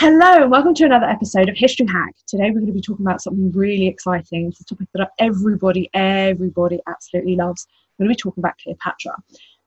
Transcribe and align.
Hello, 0.00 0.44
and 0.44 0.50
welcome 0.50 0.72
to 0.72 0.86
another 0.86 1.04
episode 1.04 1.50
of 1.50 1.58
History 1.58 1.84
Hack. 1.84 2.14
Today 2.26 2.44
we're 2.44 2.60
going 2.60 2.68
to 2.68 2.72
be 2.72 2.80
talking 2.80 3.04
about 3.04 3.20
something 3.20 3.52
really 3.52 3.86
exciting. 3.86 4.46
It's 4.46 4.62
a 4.62 4.64
topic 4.64 4.88
that 4.94 5.10
everybody, 5.18 5.90
everybody 5.92 6.80
absolutely 6.88 7.36
loves. 7.36 7.66
We're 7.98 8.06
going 8.06 8.14
to 8.14 8.16
be 8.16 8.22
talking 8.22 8.40
about 8.40 8.54
Cleopatra. 8.62 9.12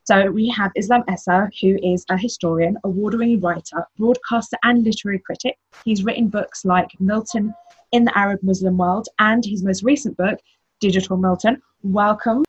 So 0.06 0.32
we 0.32 0.50
have 0.50 0.72
Islam 0.76 1.04
Issa, 1.08 1.52
who 1.62 1.78
is 1.84 2.04
a 2.10 2.18
historian, 2.18 2.80
award-winning 2.84 3.42
writer, 3.42 3.86
broadcaster, 3.96 4.58
and 4.64 4.84
literary 4.84 5.20
critic. 5.20 5.56
He's 5.86 6.04
written 6.04 6.30
books 6.30 6.66
like 6.66 6.90
Milton 7.00 7.54
in 7.92 8.04
the 8.04 8.18
Arab 8.18 8.40
Muslim 8.42 8.76
World 8.76 9.10
and 9.20 9.46
his 9.46 9.64
most 9.64 9.84
recent 9.84 10.18
book, 10.18 10.40
Digital 10.80 11.16
Milton. 11.16 11.62
Welcome. 11.84 12.44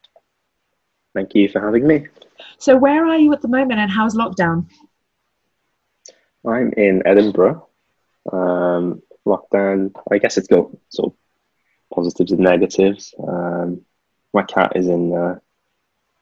Thank 1.12 1.34
you 1.34 1.50
for 1.50 1.60
having 1.60 1.86
me. 1.86 2.06
So 2.56 2.78
where 2.78 3.04
are 3.04 3.18
you 3.18 3.30
at 3.34 3.42
the 3.42 3.48
moment 3.48 3.78
and 3.78 3.90
how's 3.90 4.14
lockdown? 4.14 4.68
I'm 6.46 6.72
in 6.78 7.02
Edinburgh. 7.06 7.68
Um, 8.32 9.02
lockdown, 9.26 9.92
I 10.10 10.18
guess 10.18 10.36
it's 10.36 10.48
got 10.48 10.70
sort 10.88 11.12
of 11.12 11.18
positives 11.94 12.32
and 12.32 12.40
negatives. 12.40 13.14
Um, 13.26 13.82
my 14.32 14.42
cat 14.42 14.72
is 14.76 14.88
in 14.88 15.14
uh, 15.14 15.38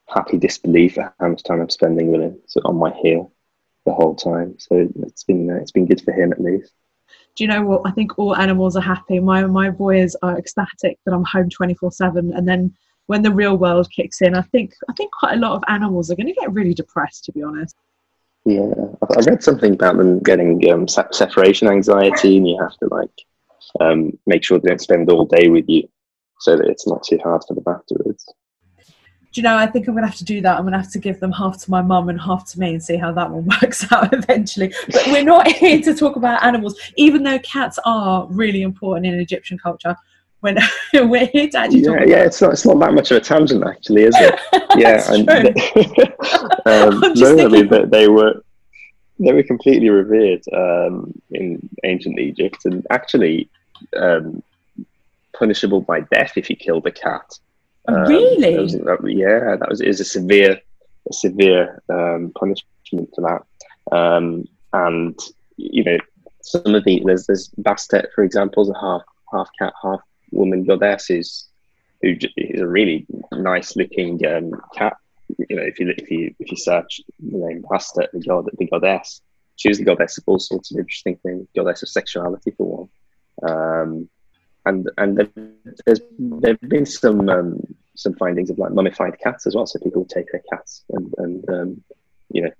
happy 0.08 0.38
disbelief 0.38 0.98
at 0.98 1.14
how 1.18 1.28
much 1.28 1.42
time 1.42 1.60
I'm 1.60 1.70
spending 1.70 2.12
with 2.12 2.20
him, 2.20 2.40
so 2.46 2.60
on 2.64 2.76
my 2.76 2.92
heel 2.92 3.32
the 3.86 3.92
whole 3.92 4.14
time. 4.14 4.58
So 4.58 4.88
it's 5.06 5.24
been 5.24 5.50
uh, 5.50 5.56
it's 5.56 5.72
been 5.72 5.86
good 5.86 6.02
for 6.02 6.12
him 6.12 6.32
at 6.32 6.40
least. 6.40 6.72
Do 7.34 7.44
you 7.44 7.48
know 7.48 7.62
what? 7.62 7.82
I 7.84 7.90
think 7.92 8.18
all 8.18 8.36
animals 8.36 8.76
are 8.76 8.82
happy. 8.82 9.18
My 9.18 9.44
my 9.46 9.70
boys 9.70 10.14
are 10.22 10.38
ecstatic 10.38 10.98
that 11.04 11.14
I'm 11.14 11.24
home 11.24 11.50
24 11.50 11.90
seven, 11.92 12.32
and 12.34 12.46
then 12.48 12.74
when 13.06 13.22
the 13.22 13.32
real 13.32 13.56
world 13.56 13.90
kicks 13.90 14.22
in, 14.22 14.34
I 14.34 14.42
think 14.42 14.74
I 14.88 14.92
think 14.92 15.12
quite 15.12 15.34
a 15.34 15.40
lot 15.40 15.56
of 15.56 15.64
animals 15.68 16.10
are 16.10 16.16
going 16.16 16.28
to 16.28 16.40
get 16.40 16.52
really 16.52 16.74
depressed. 16.74 17.24
To 17.24 17.32
be 17.32 17.42
honest. 17.42 17.76
Yeah, 18.44 18.72
I 19.08 19.20
read 19.26 19.42
something 19.42 19.74
about 19.74 19.98
them 19.98 20.18
getting 20.18 20.68
um, 20.70 20.88
separation 20.88 21.68
anxiety, 21.68 22.36
and 22.36 22.48
you 22.48 22.58
have 22.60 22.76
to 22.78 22.88
like 22.90 23.10
um, 23.80 24.18
make 24.26 24.44
sure 24.44 24.58
they 24.58 24.68
don't 24.68 24.80
spend 24.80 25.10
all 25.10 25.26
day 25.26 25.48
with 25.48 25.68
you, 25.68 25.88
so 26.40 26.56
that 26.56 26.66
it's 26.66 26.86
not 26.86 27.04
too 27.04 27.18
hard 27.22 27.42
for 27.46 27.54
them 27.54 27.64
afterwards. 27.66 28.26
Do 29.32 29.40
you 29.40 29.44
know? 29.44 29.56
I 29.56 29.66
think 29.66 29.86
I'm 29.86 29.94
going 29.94 30.02
to 30.02 30.08
have 30.08 30.18
to 30.18 30.24
do 30.24 30.40
that. 30.42 30.56
I'm 30.56 30.62
going 30.62 30.72
to 30.72 30.78
have 30.78 30.90
to 30.92 30.98
give 30.98 31.20
them 31.20 31.32
half 31.32 31.62
to 31.62 31.70
my 31.70 31.80
mum 31.80 32.08
and 32.08 32.20
half 32.20 32.50
to 32.50 32.58
me, 32.58 32.72
and 32.72 32.82
see 32.82 32.96
how 32.96 33.12
that 33.12 33.30
one 33.30 33.48
works 33.62 33.90
out 33.92 34.12
eventually. 34.12 34.74
But 34.88 35.06
we're 35.06 35.24
not 35.24 35.46
here 35.52 35.80
to 35.80 35.94
talk 35.94 36.16
about 36.16 36.42
animals, 36.42 36.78
even 36.96 37.22
though 37.22 37.38
cats 37.38 37.78
are 37.84 38.26
really 38.28 38.62
important 38.62 39.06
in 39.06 39.14
Egyptian 39.20 39.56
culture. 39.56 39.96
When 40.42 40.58
we're 40.92 41.26
here 41.26 41.48
to 41.50 41.58
actually 41.58 41.80
yeah, 41.82 42.04
yeah, 42.04 42.24
it's 42.24 42.40
not 42.42 42.52
it's 42.52 42.66
not 42.66 42.78
that 42.80 42.92
much 42.94 43.10
of 43.12 43.16
a 43.18 43.20
tangent 43.20 43.64
actually, 43.64 44.02
is 44.02 44.16
it? 44.18 44.34
yeah, 44.76 45.00
and 45.12 45.28
um, 46.66 47.04
I'm 47.04 47.12
no, 47.14 47.44
I 47.44 47.48
mean 47.48 47.68
they, 47.68 47.84
they 47.84 48.08
were 48.08 48.42
they 49.20 49.32
were 49.32 49.44
completely 49.44 49.88
revered 49.88 50.42
um, 50.52 51.12
in 51.30 51.68
ancient 51.84 52.18
Egypt, 52.18 52.64
and 52.64 52.84
actually 52.90 53.48
um, 53.96 54.42
punishable 55.38 55.80
by 55.80 56.00
death 56.00 56.32
if 56.36 56.50
you 56.50 56.56
killed 56.56 56.86
a 56.86 56.90
cat. 56.90 57.38
Um, 57.86 58.02
Really? 58.02 58.54
that 58.56 58.62
was- 58.62 58.78
that- 58.78 59.10
yeah, 59.12 59.56
that 59.56 59.68
was 59.68 59.80
is 59.80 60.00
a 60.00 60.04
severe, 60.04 60.60
a 61.08 61.12
severe 61.12 61.80
um, 61.88 62.32
punishment 62.36 63.08
for 63.14 63.22
that. 63.28 63.96
Um, 63.96 64.48
and 64.72 65.16
you 65.56 65.84
know, 65.84 65.98
some 66.42 66.74
of 66.74 66.82
the 66.84 67.00
there's 67.04 67.26
there's 67.26 67.48
Bastet, 67.60 68.06
for 68.12 68.24
example, 68.24 68.64
is 68.64 68.70
a 68.70 68.80
half 68.80 69.02
half 69.32 69.48
cat, 69.58 69.72
half 69.82 70.00
woman 70.32 70.64
goddess 70.64 71.06
who's 71.06 71.48
who 72.02 72.14
is 72.36 72.60
a 72.60 72.66
really 72.66 73.06
nice 73.32 73.76
looking 73.76 74.24
um, 74.26 74.50
cat. 74.74 74.96
You 75.48 75.56
know, 75.56 75.62
if 75.62 75.78
you 75.78 75.94
if 75.96 76.10
you 76.10 76.34
if 76.38 76.50
you 76.50 76.56
search 76.56 77.00
the 77.20 77.38
name 77.38 77.62
Bastet, 77.62 78.08
the 78.12 78.20
god 78.20 78.50
the 78.58 78.66
goddess, 78.66 79.20
she 79.56 79.68
was 79.68 79.78
the 79.78 79.84
goddess 79.84 80.18
of 80.18 80.24
all 80.26 80.38
sorts 80.38 80.72
of 80.72 80.78
interesting 80.78 81.16
things, 81.22 81.46
goddess 81.56 81.82
of 81.82 81.88
sexuality 81.88 82.50
for 82.56 82.88
one. 83.42 83.50
Um, 83.50 84.08
and 84.66 84.90
and 84.98 85.16
there- 85.16 85.28
there's 85.86 86.00
there've 86.18 86.60
been 86.60 86.86
some 86.86 87.28
um, 87.28 87.60
some 87.94 88.14
findings 88.14 88.50
of 88.50 88.58
like 88.58 88.72
mummified 88.72 89.18
cats 89.18 89.46
as 89.46 89.54
well. 89.54 89.66
So 89.66 89.78
people 89.78 90.04
take 90.04 90.30
their 90.32 90.42
cats 90.52 90.84
and 90.90 91.14
and 91.18 91.48
um, 91.50 91.84
you 92.30 92.42
know 92.42 92.50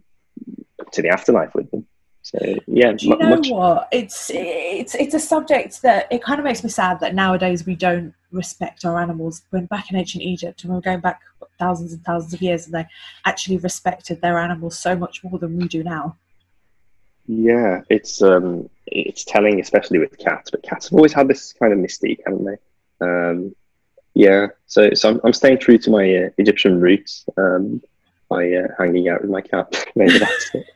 to 0.93 1.03
the 1.03 1.09
afterlife 1.11 1.55
with 1.55 1.71
them. 1.71 1.87
So 2.23 2.39
yeah, 2.67 2.93
Do 2.93 3.09
you 3.09 3.17
know 3.17 3.31
much 3.31 3.51
what? 3.51 3.89
It's 3.91 4.31
it's 4.33 4.95
it's 4.95 5.15
a 5.15 5.19
subject 5.19 5.83
that 5.83 6.07
it 6.11 6.23
kind 6.23 6.39
of 6.39 6.45
makes 6.45 6.63
me 6.63 6.71
sad 6.71 7.01
that 7.01 7.15
nowadays 7.15 7.67
we 7.67 7.75
don't 7.75 8.15
respect 8.31 8.85
our 8.85 9.01
animals. 9.01 9.43
When 9.51 9.67
back 9.67 9.91
in 9.91 9.97
ancient 9.97 10.23
Egypt, 10.23 10.63
and 10.63 10.73
we're 10.73 10.81
going 10.81 11.01
back 11.01 11.21
thousands 11.59 11.93
and 11.93 12.05
thousands 12.05 12.33
of 12.33 12.41
years, 12.41 12.67
and 12.67 12.75
they 12.75 12.87
actually 13.25 13.59
respected 13.59 14.21
their 14.21 14.39
animals 14.39 14.79
so 14.79 14.95
much 14.97 15.25
more 15.25 15.39
than 15.39 15.57
we 15.59 15.67
do 15.67 15.83
now. 15.83 16.17
Yeah, 17.27 17.83
it's 17.91 18.23
um, 18.23 18.71
it's 18.87 19.25
telling, 19.25 19.61
especially 19.61 19.99
with 19.99 20.17
cats. 20.19 20.51
But 20.51 20.63
cats 20.63 20.89
have 20.89 20.97
always 20.97 21.13
had 21.13 21.27
this 21.27 21.53
kind 21.53 21.73
of 21.73 21.79
mystique, 21.81 22.21
haven't 22.25 22.45
they? 22.45 23.07
Um, 23.07 23.55
yeah, 24.15 24.49
so 24.67 24.91
so 24.95 25.11
I'm, 25.11 25.21
I'm 25.25 25.33
staying 25.33 25.59
true 25.59 25.79
to 25.79 25.91
my 25.91 26.17
uh, 26.17 26.29
Egyptian 26.39 26.81
roots 26.81 27.25
um, 27.37 27.83
by 28.29 28.53
uh, 28.53 28.69
hanging 28.79 29.09
out 29.09 29.23
with 29.23 29.31
my 29.31 29.41
cat. 29.41 29.87
Maybe 29.97 30.19
that's 30.19 30.51
it. 30.55 30.67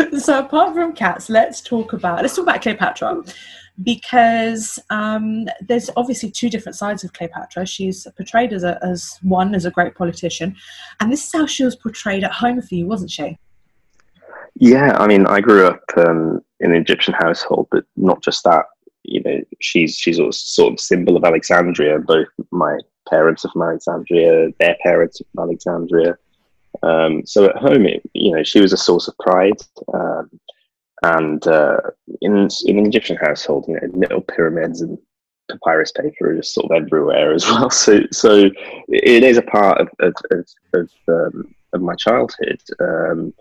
so 0.18 0.38
apart 0.38 0.74
from 0.74 0.92
cats, 0.92 1.28
let's 1.28 1.60
talk 1.60 1.92
about 1.92 2.22
let's 2.22 2.36
talk 2.36 2.44
about 2.44 2.62
Cleopatra 2.62 3.22
because 3.82 4.78
um, 4.90 5.46
there's 5.60 5.88
obviously 5.96 6.30
two 6.30 6.50
different 6.50 6.76
sides 6.76 7.04
of 7.04 7.12
Cleopatra. 7.12 7.66
She's 7.66 8.06
portrayed 8.16 8.52
as 8.52 8.64
a, 8.64 8.78
as 8.82 9.18
one 9.22 9.54
as 9.54 9.64
a 9.64 9.70
great 9.70 9.94
politician, 9.94 10.56
and 11.00 11.10
this 11.10 11.24
is 11.24 11.32
how 11.32 11.46
she 11.46 11.64
was 11.64 11.76
portrayed 11.76 12.24
at 12.24 12.32
home 12.32 12.60
for 12.60 12.74
you, 12.74 12.86
wasn't 12.86 13.10
she? 13.10 13.38
Yeah, 14.54 14.96
I 14.98 15.06
mean, 15.06 15.26
I 15.26 15.40
grew 15.40 15.66
up 15.66 15.82
um, 15.96 16.40
in 16.60 16.72
an 16.72 16.76
Egyptian 16.76 17.14
household, 17.14 17.68
but 17.70 17.84
not 17.96 18.22
just 18.22 18.44
that. 18.44 18.66
You 19.04 19.22
know, 19.22 19.40
she's 19.60 19.96
she's 19.96 20.18
a 20.20 20.30
sort 20.32 20.74
of 20.74 20.80
symbol 20.80 21.16
of 21.16 21.24
Alexandria. 21.24 21.98
Both 21.98 22.28
my 22.52 22.78
parents 23.08 23.44
are 23.44 23.50
from 23.50 23.62
Alexandria, 23.62 24.48
their 24.60 24.76
parents 24.82 25.20
are 25.20 25.24
from 25.34 25.48
Alexandria. 25.48 26.16
Um, 26.82 27.24
so 27.26 27.46
at 27.46 27.56
home, 27.56 27.86
it, 27.86 28.02
you 28.12 28.34
know, 28.34 28.42
she 28.42 28.60
was 28.60 28.72
a 28.72 28.76
source 28.76 29.08
of 29.08 29.16
pride. 29.18 29.60
Um, 29.92 30.30
and 31.02 31.46
uh, 31.46 31.80
in 32.20 32.48
in 32.64 32.78
an 32.78 32.86
Egyptian 32.86 33.16
household, 33.16 33.64
you 33.68 33.74
know, 33.74 33.88
little 33.92 34.20
pyramids 34.20 34.80
and 34.80 34.98
papyrus 35.50 35.92
paper 35.92 36.30
are 36.30 36.36
just 36.36 36.54
sort 36.54 36.70
of 36.70 36.82
everywhere 36.82 37.34
as 37.34 37.44
well. 37.44 37.70
So 37.84 38.00
so 38.12 38.50
it 38.88 39.22
is 39.22 39.36
a 39.36 39.42
part 39.42 39.80
of 39.80 39.88
of 40.00 40.14
of, 40.30 40.46
of, 40.74 40.90
um, 41.08 41.54
of 41.72 41.82
my 41.82 41.94
childhood. 41.96 42.62
Um, 42.80 43.34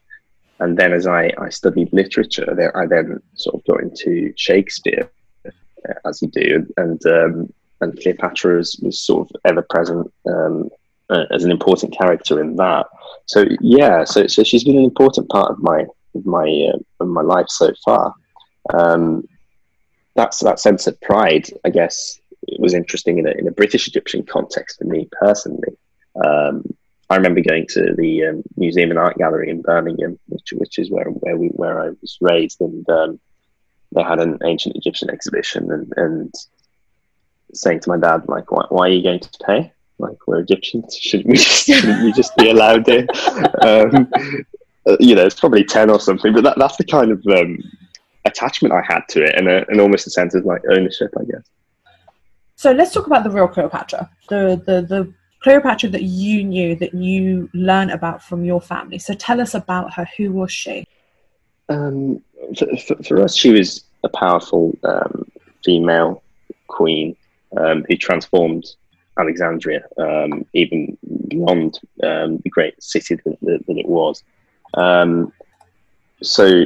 and 0.59 0.77
then 0.77 0.93
as 0.93 1.07
I, 1.07 1.31
I 1.39 1.49
studied 1.49 1.91
literature, 1.91 2.71
I 2.75 2.85
then 2.85 3.19
sort 3.33 3.55
of 3.55 3.65
got 3.65 3.81
into 3.81 4.31
Shakespeare, 4.37 5.09
uh, 5.45 5.93
as 6.05 6.21
you 6.21 6.27
do, 6.27 6.67
and 6.77 7.03
um, 7.07 7.53
and 7.81 7.99
Cleopatra 7.99 8.57
was, 8.57 8.79
was 8.81 8.99
sort 8.99 9.29
of 9.29 9.35
ever 9.43 9.65
present 9.67 10.11
um, 10.27 10.69
uh, 11.11 11.25
as 11.31 11.43
an 11.43 11.51
important 11.51 11.95
character 11.97 12.41
in 12.41 12.55
that. 12.55 12.85
So 13.25 13.45
yeah, 13.61 14.03
so 14.03 14.27
so 14.27 14.43
she's 14.43 14.63
been 14.63 14.77
an 14.77 14.83
important 14.83 15.29
part 15.29 15.51
of 15.51 15.59
my 15.59 15.85
of 16.15 16.25
my 16.25 16.47
uh, 16.73 16.79
of 16.99 17.07
my 17.07 17.21
life 17.21 17.49
so 17.49 17.71
far. 17.85 18.13
Um, 18.73 19.27
that's 20.15 20.39
that 20.39 20.59
sense 20.59 20.87
of 20.87 20.99
pride, 21.01 21.47
I 21.63 21.69
guess, 21.69 22.19
it 22.47 22.59
was 22.59 22.73
interesting 22.73 23.19
in 23.19 23.27
a 23.27 23.31
in 23.31 23.47
a 23.47 23.51
British 23.51 23.87
Egyptian 23.87 24.23
context 24.23 24.79
for 24.79 24.85
me 24.85 25.07
personally. 25.19 25.77
Um, 26.23 26.63
I 27.09 27.15
remember 27.15 27.41
going 27.41 27.67
to 27.69 27.93
the 27.97 28.25
um, 28.27 28.43
Museum 28.55 28.89
and 28.89 28.99
Art 28.99 29.17
Gallery 29.17 29.49
in 29.49 29.61
Birmingham, 29.61 30.17
which 30.27 30.53
which 30.53 30.79
is 30.79 30.89
where 30.89 31.05
where 31.05 31.37
we 31.37 31.47
where 31.49 31.79
I 31.81 31.89
was 32.01 32.17
raised, 32.21 32.61
and 32.61 32.89
um, 32.89 33.19
they 33.93 34.03
had 34.03 34.19
an 34.19 34.39
ancient 34.43 34.75
Egyptian 34.75 35.09
exhibition, 35.09 35.71
and, 35.71 35.93
and 35.97 36.33
saying 37.53 37.81
to 37.81 37.89
my 37.89 37.97
dad 37.97 38.27
like, 38.27 38.51
why, 38.51 38.65
why 38.69 38.87
are 38.87 38.91
you 38.91 39.03
going 39.03 39.19
to 39.19 39.29
pay? 39.45 39.73
Like 40.01 40.17
we're 40.27 40.39
Egyptians, 40.39 40.97
shouldn't 40.99 41.29
we 41.29 41.37
just, 41.37 41.65
shouldn't 41.65 42.03
we 42.03 42.11
just 42.11 42.35
be 42.35 42.49
allowed 42.49 42.87
in? 42.89 43.07
Um, 43.61 44.09
uh, 44.87 44.97
you 44.99 45.15
know, 45.15 45.25
it's 45.25 45.39
probably 45.39 45.63
ten 45.63 45.89
or 45.89 45.99
something, 45.99 46.33
but 46.33 46.43
that, 46.43 46.57
that's 46.57 46.77
the 46.77 46.83
kind 46.83 47.11
of 47.11 47.25
um, 47.27 47.59
attachment 48.25 48.73
I 48.73 48.81
had 48.81 49.01
to 49.09 49.23
it, 49.23 49.35
and, 49.35 49.47
a, 49.47 49.65
and 49.69 49.79
almost 49.79 50.07
a 50.07 50.09
sense 50.09 50.35
of 50.35 50.45
like 50.45 50.61
ownership, 50.69 51.13
I 51.19 51.23
guess. 51.25 51.43
So 52.55 52.71
let's 52.71 52.93
talk 52.93 53.07
about 53.07 53.23
the 53.23 53.29
real 53.29 53.47
Cleopatra, 53.47 54.09
the 54.29 54.61
the 54.65 54.81
the 54.81 55.13
Cleopatra 55.41 55.89
that 55.89 56.03
you 56.03 56.43
knew, 56.43 56.75
that 56.75 56.93
you 56.93 57.49
learned 57.53 57.91
about 57.91 58.21
from 58.21 58.45
your 58.45 58.61
family. 58.61 58.99
So 58.99 59.13
tell 59.13 59.41
us 59.41 59.55
about 59.55 59.93
her. 59.93 60.07
Who 60.17 60.31
was 60.31 60.51
she? 60.51 60.85
Um, 61.69 62.21
for, 62.57 62.67
for, 62.77 63.03
for, 63.03 63.21
us, 63.21 63.35
she 63.35 63.51
was 63.51 63.83
a 64.03 64.09
powerful 64.09 64.77
um, 64.83 65.31
female 65.63 66.21
queen 66.67 67.15
um, 67.57 67.85
who 67.87 67.95
transformed 67.95 68.65
Alexandria, 69.19 69.83
um, 69.97 70.45
even 70.53 70.97
beyond 71.27 71.79
um, 72.03 72.37
the 72.37 72.49
great 72.49 72.81
city 72.81 73.15
that, 73.15 73.37
that, 73.41 73.65
that 73.67 73.77
it 73.77 73.87
was. 73.87 74.23
Um, 74.73 75.33
so, 76.23 76.65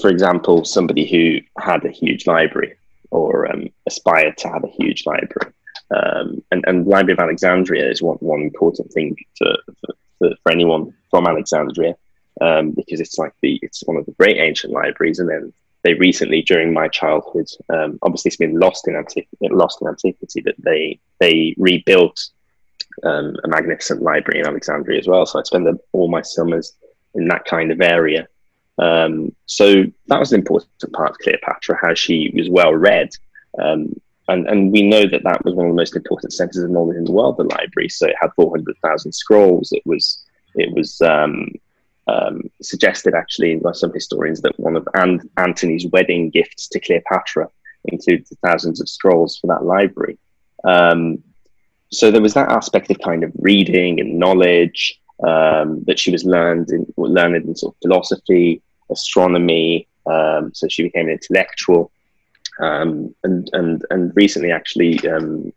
for 0.00 0.10
example, 0.10 0.64
somebody 0.64 1.06
who 1.06 1.40
had 1.62 1.84
a 1.84 1.90
huge 1.90 2.26
library 2.26 2.76
or 3.10 3.48
aspired 3.86 4.36
to 4.38 4.48
have 4.48 4.64
a 4.64 4.68
huge 4.68 5.06
library 5.06 5.52
um, 5.94 6.42
and, 6.50 6.64
and 6.66 6.86
Library 6.86 7.12
of 7.12 7.20
Alexandria 7.20 7.88
is 7.88 8.02
one, 8.02 8.16
one 8.16 8.42
important 8.42 8.92
thing 8.92 9.16
for, 9.38 9.56
for, 9.80 9.94
for 10.42 10.52
anyone 10.52 10.92
from 11.10 11.26
Alexandria 11.26 11.94
um, 12.40 12.72
because 12.72 13.00
it's 13.00 13.18
like 13.18 13.32
the 13.40 13.58
it's 13.62 13.82
one 13.86 13.96
of 13.96 14.06
the 14.06 14.12
great 14.12 14.38
ancient 14.38 14.72
libraries. 14.72 15.18
And 15.18 15.28
then 15.28 15.52
they 15.86 15.94
recently, 15.94 16.42
during 16.42 16.72
my 16.72 16.88
childhood, 16.88 17.46
um, 17.72 17.96
obviously 18.02 18.28
it's 18.30 18.36
been 18.36 18.58
lost 18.58 18.88
in 18.88 18.96
antiquity, 18.96 19.54
lost 19.64 19.80
in 19.80 19.86
antiquity, 19.86 20.40
but 20.40 20.56
they 20.58 20.98
they 21.20 21.54
rebuilt 21.58 22.18
um, 23.04 23.36
a 23.44 23.48
magnificent 23.48 24.02
library 24.02 24.40
in 24.40 24.46
Alexandria 24.46 24.98
as 24.98 25.06
well. 25.06 25.24
So 25.24 25.38
I 25.38 25.44
spend 25.44 25.78
all 25.92 26.08
my 26.08 26.22
summers 26.22 26.72
in 27.14 27.28
that 27.28 27.44
kind 27.44 27.70
of 27.70 27.80
area. 27.80 28.26
Um, 28.78 29.32
so 29.46 29.84
that 30.08 30.18
was 30.18 30.32
an 30.32 30.40
important 30.40 30.92
part 30.92 31.10
of 31.10 31.18
Cleopatra, 31.18 31.78
how 31.80 31.94
she 31.94 32.32
was 32.34 32.50
well 32.50 32.74
read. 32.74 33.10
Um, 33.62 33.80
and 34.26 34.48
and 34.48 34.72
we 34.72 34.82
know 34.82 35.04
that 35.06 35.22
that 35.22 35.44
was 35.44 35.54
one 35.54 35.66
of 35.66 35.72
the 35.72 35.82
most 35.82 35.94
important 35.94 36.32
centers 36.32 36.64
of 36.64 36.70
knowledge 36.70 36.96
in 36.96 37.04
the 37.04 37.12
world. 37.12 37.36
The 37.36 37.44
library, 37.44 37.90
so 37.90 38.08
it 38.08 38.16
had 38.20 38.30
four 38.34 38.50
hundred 38.50 38.76
thousand 38.82 39.12
scrolls. 39.12 39.70
It 39.70 39.84
was 39.86 40.04
it 40.56 40.68
was 40.74 41.00
um, 42.06 42.42
suggested 42.62 43.14
actually 43.14 43.56
by 43.56 43.72
some 43.72 43.92
historians 43.92 44.40
that 44.42 44.58
one 44.58 44.76
of 44.76 44.88
An- 44.94 45.28
Antony's 45.36 45.86
wedding 45.86 46.30
gifts 46.30 46.68
to 46.68 46.80
Cleopatra 46.80 47.48
included 47.84 48.26
thousands 48.44 48.80
of 48.80 48.88
scrolls 48.88 49.38
for 49.38 49.46
that 49.48 49.64
library. 49.64 50.18
Um, 50.64 51.22
so 51.90 52.10
there 52.10 52.22
was 52.22 52.34
that 52.34 52.50
aspect 52.50 52.90
of 52.90 52.98
kind 52.98 53.22
of 53.22 53.32
reading 53.38 54.00
and 54.00 54.18
knowledge 54.18 55.00
um, 55.24 55.84
that 55.86 55.98
she 55.98 56.10
was 56.10 56.24
learned 56.24 56.70
in 56.70 56.86
learned 56.96 57.36
in 57.36 57.56
sort 57.56 57.74
of 57.74 57.78
philosophy, 57.82 58.62
astronomy. 58.90 59.88
Um, 60.06 60.52
so 60.54 60.68
she 60.68 60.84
became 60.84 61.06
an 61.06 61.12
intellectual. 61.12 61.90
Um, 62.60 63.14
and 63.22 63.48
and 63.52 63.84
and 63.90 64.12
recently, 64.14 64.50
actually, 64.50 64.98
um, 65.08 65.52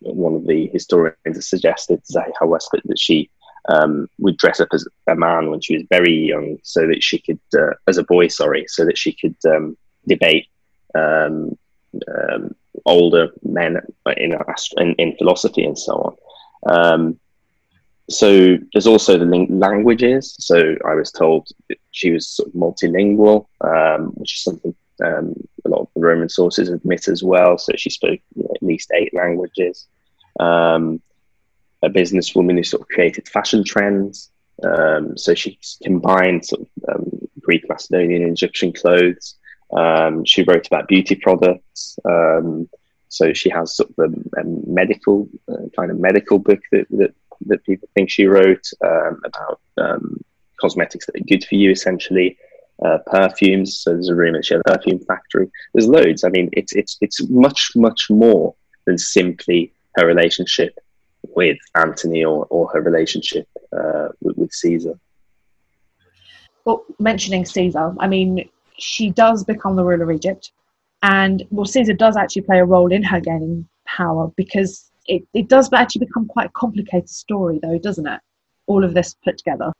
one 0.00 0.34
of 0.34 0.46
the 0.46 0.68
historians 0.68 1.48
suggested 1.48 2.02
Zahi 2.04 2.32
Westcott 2.42 2.82
that 2.84 2.98
she 2.98 3.30
um, 3.68 4.08
would 4.18 4.36
dress 4.36 4.60
up 4.60 4.68
as 4.72 4.86
a 5.06 5.14
man 5.14 5.50
when 5.50 5.60
she 5.60 5.76
was 5.76 5.86
very 5.90 6.12
young, 6.12 6.58
so 6.62 6.86
that 6.86 7.02
she 7.02 7.18
could, 7.18 7.40
uh, 7.56 7.74
as 7.86 7.98
a 7.98 8.04
boy, 8.04 8.28
sorry, 8.28 8.64
so 8.68 8.84
that 8.84 8.98
she 8.98 9.12
could 9.12 9.36
um, 9.46 9.76
debate 10.06 10.46
um, 10.94 11.56
um, 12.08 12.54
older 12.86 13.28
men 13.42 13.76
in, 14.16 14.32
in, 14.78 14.94
in 14.94 15.16
philosophy 15.16 15.64
and 15.64 15.78
so 15.78 16.16
on. 16.66 17.18
so 18.08 18.56
there's 18.72 18.86
also 18.86 19.18
the 19.18 19.46
languages. 19.50 20.34
So 20.38 20.76
I 20.84 20.94
was 20.94 21.12
told 21.12 21.48
she 21.92 22.10
was 22.10 22.28
sort 22.28 22.48
of 22.48 22.54
multilingual, 22.54 23.46
which 24.14 24.34
is 24.34 24.42
something 24.42 24.74
um, 25.02 25.34
a 25.64 25.68
lot 25.68 25.82
of 25.82 25.88
the 25.94 26.00
Roman 26.00 26.28
sources 26.28 26.68
admit 26.68 27.08
as 27.08 27.22
well. 27.22 27.58
So 27.58 27.72
she 27.76 27.90
spoke 27.90 28.20
you 28.34 28.44
know, 28.44 28.50
at 28.54 28.62
least 28.62 28.90
eight 28.94 29.14
languages. 29.14 29.86
Um, 30.38 31.00
a 31.82 31.88
businesswoman 31.88 32.56
who 32.56 32.62
sort 32.62 32.82
of 32.82 32.88
created 32.88 33.28
fashion 33.28 33.64
trends. 33.64 34.30
Um, 34.62 35.16
so 35.16 35.34
she 35.34 35.58
combined 35.82 36.44
sort 36.44 36.62
of 36.62 36.68
um, 36.94 37.10
Greek, 37.40 37.64
Macedonian, 37.68 38.22
Egyptian 38.22 38.72
clothes. 38.72 39.36
Um, 39.72 40.24
she 40.24 40.42
wrote 40.42 40.66
about 40.66 40.88
beauty 40.88 41.14
products. 41.14 41.98
Um, 42.04 42.68
so 43.08 43.32
she 43.32 43.50
has 43.50 43.76
sort 43.76 43.90
of 43.90 44.12
a, 44.12 44.40
a 44.40 44.44
medical 44.44 45.28
uh, 45.50 45.68
kind 45.76 45.90
of 45.90 45.98
medical 45.98 46.38
book 46.38 46.60
that, 46.72 46.86
that, 46.90 47.14
that 47.46 47.64
people 47.64 47.88
think 47.94 48.10
she 48.10 48.26
wrote 48.26 48.66
about 48.82 49.60
cosmetics 50.60 51.06
that 51.06 51.16
are 51.16 51.24
good 51.24 51.44
for 51.44 51.54
you, 51.54 51.70
essentially 51.70 52.36
uh, 52.84 52.98
perfumes. 53.06 53.78
So 53.78 53.92
there's 53.92 54.08
a 54.08 54.14
room 54.14 54.36
at 54.36 54.50
a 54.50 54.62
perfume 54.64 55.00
factory. 55.00 55.50
There's 55.74 55.88
loads. 55.88 56.24
I 56.24 56.28
mean, 56.28 56.50
it's 56.52 56.74
it's 56.74 56.96
it's 57.00 57.28
much 57.28 57.72
much 57.74 58.08
more 58.10 58.54
than 58.86 58.98
simply 58.98 59.72
her 59.96 60.06
relationship 60.06 60.78
with 61.34 61.58
Antony 61.74 62.24
or, 62.24 62.46
or 62.50 62.68
her 62.68 62.80
relationship 62.80 63.46
uh, 63.72 64.08
with, 64.20 64.36
with 64.36 64.52
Caesar. 64.52 64.98
Well, 66.64 66.84
mentioning 66.98 67.44
Caesar, 67.44 67.94
I 67.98 68.06
mean, 68.06 68.48
she 68.78 69.10
does 69.10 69.44
become 69.44 69.76
the 69.76 69.84
ruler 69.84 70.04
of 70.04 70.10
Egypt, 70.10 70.52
and 71.02 71.42
well, 71.50 71.66
Caesar 71.66 71.94
does 71.94 72.16
actually 72.16 72.42
play 72.42 72.58
a 72.58 72.64
role 72.64 72.92
in 72.92 73.02
her 73.02 73.20
gaining 73.20 73.66
power 73.86 74.30
because 74.36 74.90
it, 75.06 75.22
it 75.34 75.48
does 75.48 75.72
actually 75.72 76.06
become 76.06 76.26
quite 76.26 76.46
a 76.46 76.52
complicated 76.52 77.08
story, 77.08 77.58
though, 77.62 77.78
doesn't 77.78 78.06
it? 78.06 78.20
All 78.66 78.84
of 78.84 78.94
this 78.94 79.16
put 79.24 79.38
together. 79.38 79.72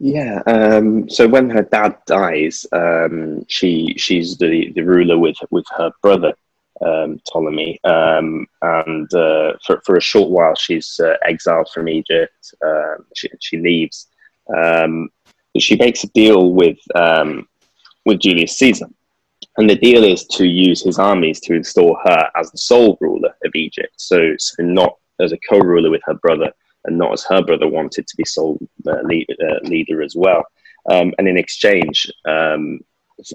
Yeah. 0.00 0.42
Um, 0.46 1.08
so 1.08 1.28
when 1.28 1.50
her 1.50 1.62
dad 1.62 1.96
dies, 2.06 2.66
um, 2.72 3.44
she 3.48 3.94
she's 3.96 4.36
the, 4.36 4.72
the 4.74 4.82
ruler 4.82 5.18
with 5.18 5.36
with 5.50 5.66
her 5.76 5.92
brother 6.02 6.34
um, 6.80 7.20
Ptolemy, 7.26 7.78
um, 7.84 8.46
and 8.62 9.12
uh, 9.14 9.52
for 9.64 9.80
for 9.84 9.96
a 9.96 10.00
short 10.00 10.30
while 10.30 10.54
she's 10.54 11.00
uh, 11.00 11.16
exiled 11.24 11.68
from 11.72 11.88
Egypt. 11.88 12.54
Um, 12.64 13.06
she 13.14 13.28
she 13.40 13.58
leaves. 13.58 14.08
Um, 14.56 15.10
she 15.58 15.76
makes 15.76 16.04
a 16.04 16.08
deal 16.08 16.52
with 16.52 16.78
with 18.06 18.20
Julius 18.20 18.58
Caesar, 18.58 18.86
and 19.56 19.68
the 19.68 19.76
deal 19.76 20.04
is 20.04 20.26
to 20.26 20.46
use 20.46 20.82
his 20.82 20.98
armies 20.98 21.40
to 21.40 21.54
install 21.54 21.98
her 22.04 22.30
as 22.36 22.50
the 22.50 22.58
sole 22.58 22.98
ruler 23.00 23.34
of 23.44 23.54
Egypt. 23.54 23.94
So 23.96 24.34
so 24.38 24.62
not 24.62 24.96
as 25.20 25.32
a 25.32 25.38
co-ruler 25.48 25.90
with 25.90 26.02
her 26.06 26.14
brother, 26.14 26.52
and 26.84 26.98
not 26.98 27.12
as 27.12 27.24
her 27.24 27.42
brother 27.42 27.68
wanted 27.68 28.06
to 28.06 28.16
be 28.16 28.24
sole 28.24 28.58
uh, 28.86 29.02
lead, 29.04 29.26
uh, 29.30 29.60
leader 29.62 30.02
as 30.02 30.14
well. 30.16 30.44
Um, 30.90 31.14
and 31.18 31.28
in 31.28 31.38
exchange, 31.38 32.10
um, 32.26 32.80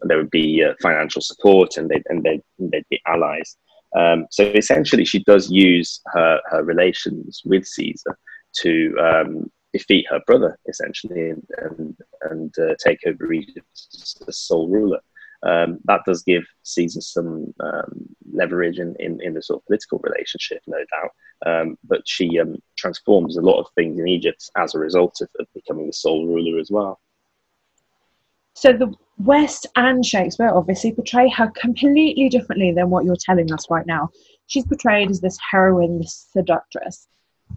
there 0.04 0.18
would 0.18 0.30
be 0.30 0.64
uh, 0.64 0.74
financial 0.82 1.22
support 1.22 1.78
and 1.78 1.90
they'd, 1.90 2.04
and 2.08 2.24
they'd, 2.24 2.42
they'd 2.60 2.86
be 2.90 3.02
allies. 3.08 3.58
Um, 3.98 4.28
so 4.30 4.44
essentially, 4.44 5.06
she 5.06 5.24
does 5.24 5.50
use 5.50 6.02
her, 6.14 6.40
her 6.52 6.64
relations 6.64 7.42
with 7.46 7.66
Caesar 7.66 8.18
to 8.62 8.96
um, 9.00 9.52
defeat 9.74 10.06
her 10.10 10.22
brother, 10.28 10.58
essentially, 10.68 11.30
and, 11.30 11.98
and, 12.30 12.54
uh, 12.60 12.76
take 12.84 13.00
over 13.08 13.32
Egypt 13.34 13.68
as 14.28 14.38
sole 14.38 14.70
ruler. 14.70 15.00
Um, 15.44 15.80
that 15.86 16.02
does 16.06 16.24
give 16.24 16.44
Caesar 16.64 17.02
some 17.02 17.54
um, 17.62 18.16
leverage 18.32 18.80
in, 18.80 18.96
in, 19.00 19.22
in, 19.22 19.34
the 19.34 19.42
sort 19.42 19.62
of 19.62 19.66
political 19.68 20.00
relationship, 20.00 20.62
no 20.68 20.78
doubt. 20.78 21.12
Um, 21.46 21.78
but 21.86 22.02
she 22.06 22.40
um, 22.40 22.58
transforms 22.78 23.38
a 23.38 23.42
lot 23.42 23.60
of 23.60 23.68
things 23.76 23.98
in 24.00 24.08
Egypt 24.08 24.50
as 24.58 24.76
a 24.76 24.80
result 24.80 25.22
of, 25.22 25.30
of, 25.40 25.48
becoming 25.54 25.88
the 25.88 25.94
sole 25.94 26.28
ruler 26.28 26.60
as 26.60 26.70
well. 26.70 27.00
So 28.54 28.74
the 28.74 28.94
West 29.18 29.68
and 29.76 30.06
Shakespeare 30.06 30.50
obviously 30.50 30.92
portray 30.92 31.30
her 31.30 31.52
completely 31.56 32.30
differently 32.30 32.72
than 32.72 32.90
what 32.90 33.06
you're 33.06 33.16
telling 33.16 33.52
us 33.52 33.70
right 33.70 33.86
now. 33.86 34.10
She's 34.48 34.66
portrayed 34.66 35.10
as 35.10 35.22
this 35.22 35.38
heroine, 35.52 36.00
this 36.00 36.28
seductress. 36.32 37.08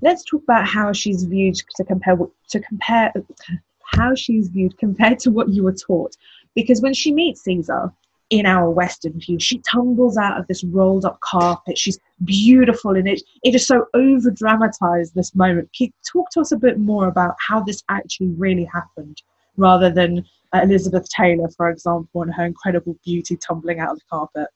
Let's 0.01 0.25
talk 0.25 0.43
about 0.43 0.67
how 0.67 0.93
she's 0.93 1.25
viewed 1.25 1.57
to 1.77 1.85
compare 1.85 2.17
to 2.51 2.61
compare 2.61 3.13
how 3.85 4.15
she's 4.15 4.49
viewed 4.49 4.77
compared 4.79 5.19
to 5.21 5.31
what 5.31 5.49
you 5.51 5.65
were 5.65 5.75
taught. 5.75 6.17
Because 6.55 6.81
when 6.81 6.95
she 6.95 7.13
meets 7.13 7.43
Caesar, 7.43 7.93
in 8.33 8.47
our 8.47 8.71
Western 8.71 9.21
view. 9.21 9.39
She 9.39 9.59
tumbles 9.59 10.17
out 10.17 10.41
of 10.41 10.47
this 10.47 10.65
rolled 10.65 11.05
up 11.05 11.21
carpet. 11.21 11.77
She's 11.77 11.99
beautiful 12.25 12.97
in 12.97 13.07
it. 13.07 13.23
It 13.45 13.55
is 13.55 13.67
so 13.67 13.85
over 13.93 14.31
dramatized, 14.31 15.15
this 15.15 15.35
moment. 15.35 15.69
Can 15.77 15.93
talk 16.11 16.31
to 16.31 16.41
us 16.41 16.51
a 16.51 16.57
bit 16.57 16.79
more 16.79 17.09
about 17.09 17.35
how 17.47 17.61
this 17.61 17.85
actually 17.91 18.29
really 18.29 18.65
happened 18.65 19.23
rather 19.59 19.91
than 19.91 20.25
Elizabeth 20.54 21.09
Taylor, 21.09 21.49
for 21.56 21.71
example, 21.71 22.23
and 22.23 22.35
her 22.35 22.44
incredible 22.44 22.97
beauty 23.04 23.37
tumbling 23.37 23.80
out 23.80 23.92
of 23.92 23.99
the 23.99 24.04
carpet? 24.11 24.49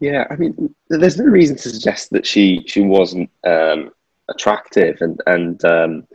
Yeah, 0.00 0.26
I 0.30 0.36
mean, 0.36 0.74
there's 0.88 1.18
no 1.18 1.26
reason 1.26 1.56
to 1.56 1.68
suggest 1.68 2.10
that 2.10 2.26
she 2.26 2.64
she 2.66 2.80
wasn't 2.80 3.30
um, 3.44 3.90
attractive, 4.28 4.96
and 5.00 5.20
and 5.26 5.64
um, 5.64 6.08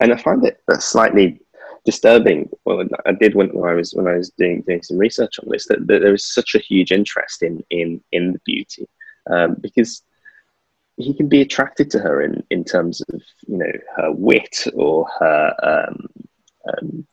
and 0.00 0.12
I 0.12 0.16
find 0.16 0.44
it 0.44 0.60
slightly 0.80 1.40
disturbing. 1.84 2.48
Well, 2.64 2.84
I 3.06 3.12
did 3.12 3.34
when, 3.34 3.48
when 3.48 3.68
I 3.68 3.74
was 3.74 3.92
when 3.92 4.06
I 4.06 4.16
was 4.16 4.30
doing 4.30 4.62
doing 4.62 4.82
some 4.82 4.98
research 4.98 5.38
on 5.40 5.48
this 5.50 5.66
that, 5.66 5.86
that 5.88 6.00
there 6.00 6.14
is 6.14 6.32
such 6.32 6.54
a 6.54 6.60
huge 6.60 6.92
interest 6.92 7.42
in 7.42 7.62
in 7.70 8.00
in 8.12 8.32
the 8.32 8.40
beauty 8.46 8.88
um, 9.30 9.56
because 9.60 10.02
he 10.96 11.14
can 11.14 11.28
be 11.28 11.40
attracted 11.40 11.90
to 11.90 11.98
her 11.98 12.22
in 12.22 12.42
in 12.50 12.64
terms 12.64 13.00
of 13.12 13.20
you 13.46 13.58
know 13.58 13.72
her 13.96 14.12
wit 14.12 14.64
or 14.74 15.06
her 15.18 15.54
um, 15.62 16.06
um, 16.68 17.06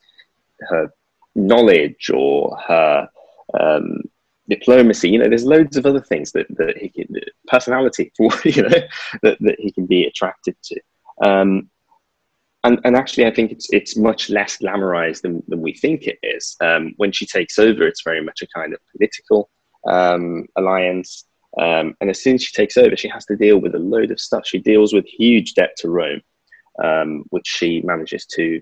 her 0.69 0.91
knowledge 1.35 2.09
or 2.13 2.57
her 2.67 3.09
um, 3.59 4.01
diplomacy. 4.49 5.09
You 5.09 5.19
know, 5.19 5.29
there's 5.29 5.45
loads 5.45 5.77
of 5.77 5.85
other 5.85 6.01
things 6.01 6.31
that, 6.33 6.47
that 6.57 6.77
he 6.77 6.89
can, 6.89 7.07
personality, 7.47 8.11
you 8.19 8.63
know, 8.63 8.69
that, 9.23 9.37
that 9.39 9.55
he 9.59 9.71
can 9.71 9.85
be 9.85 10.05
attracted 10.05 10.55
to. 10.63 10.79
Um, 11.23 11.69
and, 12.63 12.79
and 12.83 12.97
actually, 12.97 13.25
I 13.25 13.33
think 13.33 13.51
it's 13.51 13.71
it's 13.71 13.95
much 13.95 14.29
less 14.29 14.57
glamorized 14.57 15.21
than, 15.21 15.41
than 15.47 15.61
we 15.61 15.73
think 15.73 16.07
it 16.07 16.19
is. 16.23 16.57
Um, 16.59 16.93
when 16.97 17.13
she 17.13 17.25
takes 17.25 17.57
over, 17.57 17.87
it's 17.87 18.03
very 18.03 18.21
much 18.21 18.41
a 18.41 18.47
kind 18.47 18.73
of 18.73 18.79
political 18.91 19.49
um, 19.87 20.45
alliance. 20.57 21.25
Um, 21.57 21.95
and 22.01 22.09
as 22.09 22.21
soon 22.21 22.35
as 22.35 22.43
she 22.43 22.53
takes 22.53 22.77
over, 22.77 22.97
she 22.97 23.07
has 23.07 23.25
to 23.27 23.37
deal 23.37 23.59
with 23.59 23.75
a 23.75 23.79
load 23.79 24.11
of 24.11 24.19
stuff. 24.19 24.45
She 24.45 24.59
deals 24.59 24.93
with 24.93 25.05
huge 25.05 25.53
debt 25.53 25.75
to 25.77 25.89
Rome, 25.89 26.21
um, 26.83 27.23
which 27.29 27.47
she 27.47 27.81
manages 27.81 28.25
to 28.35 28.61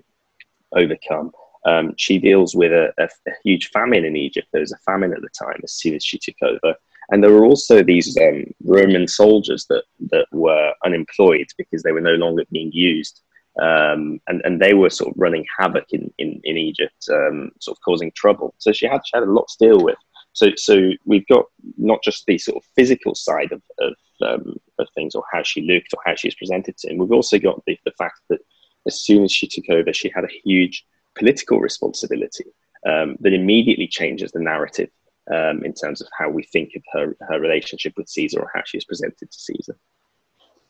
overcome. 0.72 1.32
Um, 1.68 1.94
she 1.96 2.18
deals 2.18 2.54
with 2.54 2.72
a, 2.72 2.92
a, 2.98 3.04
a, 3.04 3.32
huge 3.44 3.70
famine 3.70 4.04
in 4.04 4.16
Egypt. 4.16 4.48
There 4.52 4.60
was 4.60 4.72
a 4.72 4.78
famine 4.78 5.12
at 5.12 5.20
the 5.20 5.28
time 5.38 5.60
as 5.62 5.72
soon 5.72 5.94
as 5.94 6.04
she 6.04 6.18
took 6.18 6.36
over. 6.42 6.74
And 7.10 7.22
there 7.22 7.32
were 7.32 7.44
also 7.44 7.82
these 7.82 8.16
um, 8.18 8.44
Roman 8.64 9.08
soldiers 9.08 9.66
that, 9.68 9.84
that 10.10 10.26
were 10.30 10.72
unemployed 10.84 11.46
because 11.56 11.82
they 11.82 11.92
were 11.92 12.00
no 12.00 12.14
longer 12.14 12.44
being 12.50 12.70
used. 12.72 13.22
Um, 13.60 14.20
and, 14.28 14.40
and 14.44 14.60
they 14.60 14.74
were 14.74 14.90
sort 14.90 15.10
of 15.10 15.20
running 15.20 15.44
havoc 15.58 15.86
in, 15.90 16.12
in, 16.18 16.40
in 16.44 16.56
Egypt, 16.56 17.08
um, 17.10 17.50
sort 17.60 17.76
of 17.76 17.82
causing 17.82 18.12
trouble. 18.14 18.54
So 18.58 18.72
she 18.72 18.86
had, 18.86 19.00
she 19.04 19.16
had 19.16 19.24
a 19.24 19.32
lot 19.32 19.48
to 19.48 19.66
deal 19.66 19.82
with. 19.82 19.96
So, 20.32 20.50
so 20.56 20.90
we've 21.06 21.26
got 21.26 21.46
not 21.76 22.02
just 22.04 22.24
the 22.26 22.38
sort 22.38 22.58
of 22.58 22.62
physical 22.76 23.14
side 23.14 23.50
of, 23.52 23.62
of, 23.80 23.94
um, 24.22 24.56
of 24.78 24.86
things 24.94 25.14
or 25.14 25.24
how 25.32 25.42
she 25.42 25.62
looked 25.62 25.92
or 25.92 26.00
how 26.04 26.14
she 26.14 26.28
was 26.28 26.36
presented 26.36 26.76
to 26.78 26.90
him. 26.90 26.98
We've 26.98 27.10
also 27.12 27.38
got 27.38 27.62
the, 27.66 27.76
the 27.84 27.92
fact 27.98 28.20
that 28.30 28.40
as 28.86 29.00
soon 29.00 29.24
as 29.24 29.32
she 29.32 29.48
took 29.48 29.68
over, 29.70 29.92
she 29.92 30.12
had 30.14 30.24
a 30.24 30.40
huge 30.44 30.84
political 31.18 31.60
responsibility 31.60 32.44
um, 32.86 33.16
that 33.20 33.34
immediately 33.34 33.88
changes 33.88 34.32
the 34.32 34.40
narrative 34.40 34.90
um, 35.32 35.64
in 35.64 35.74
terms 35.74 36.00
of 36.00 36.08
how 36.18 36.30
we 36.30 36.42
think 36.42 36.72
of 36.76 36.82
her, 36.92 37.16
her 37.28 37.40
relationship 37.40 37.92
with 37.96 38.08
Caesar 38.08 38.40
or 38.40 38.50
how 38.54 38.62
she 38.64 38.78
is 38.78 38.84
presented 38.84 39.30
to 39.30 39.38
Caesar. 39.38 39.76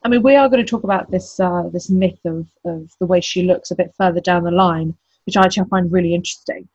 I 0.04 0.08
mean, 0.08 0.22
we 0.22 0.36
are 0.36 0.48
going 0.48 0.64
to 0.64 0.70
talk 0.70 0.84
about 0.84 1.10
this 1.10 1.40
uh, 1.40 1.64
this 1.72 1.90
myth 1.90 2.20
of, 2.24 2.46
of 2.64 2.92
the 3.00 3.06
way 3.06 3.20
she 3.20 3.42
looks 3.42 3.70
a 3.70 3.76
bit 3.76 3.92
further 3.98 4.20
down 4.20 4.44
the 4.44 4.50
line, 4.50 4.94
which 5.26 5.36
I 5.36 5.42
actually 5.42 5.68
find 5.68 5.90
really 5.90 6.14
interesting. 6.14 6.68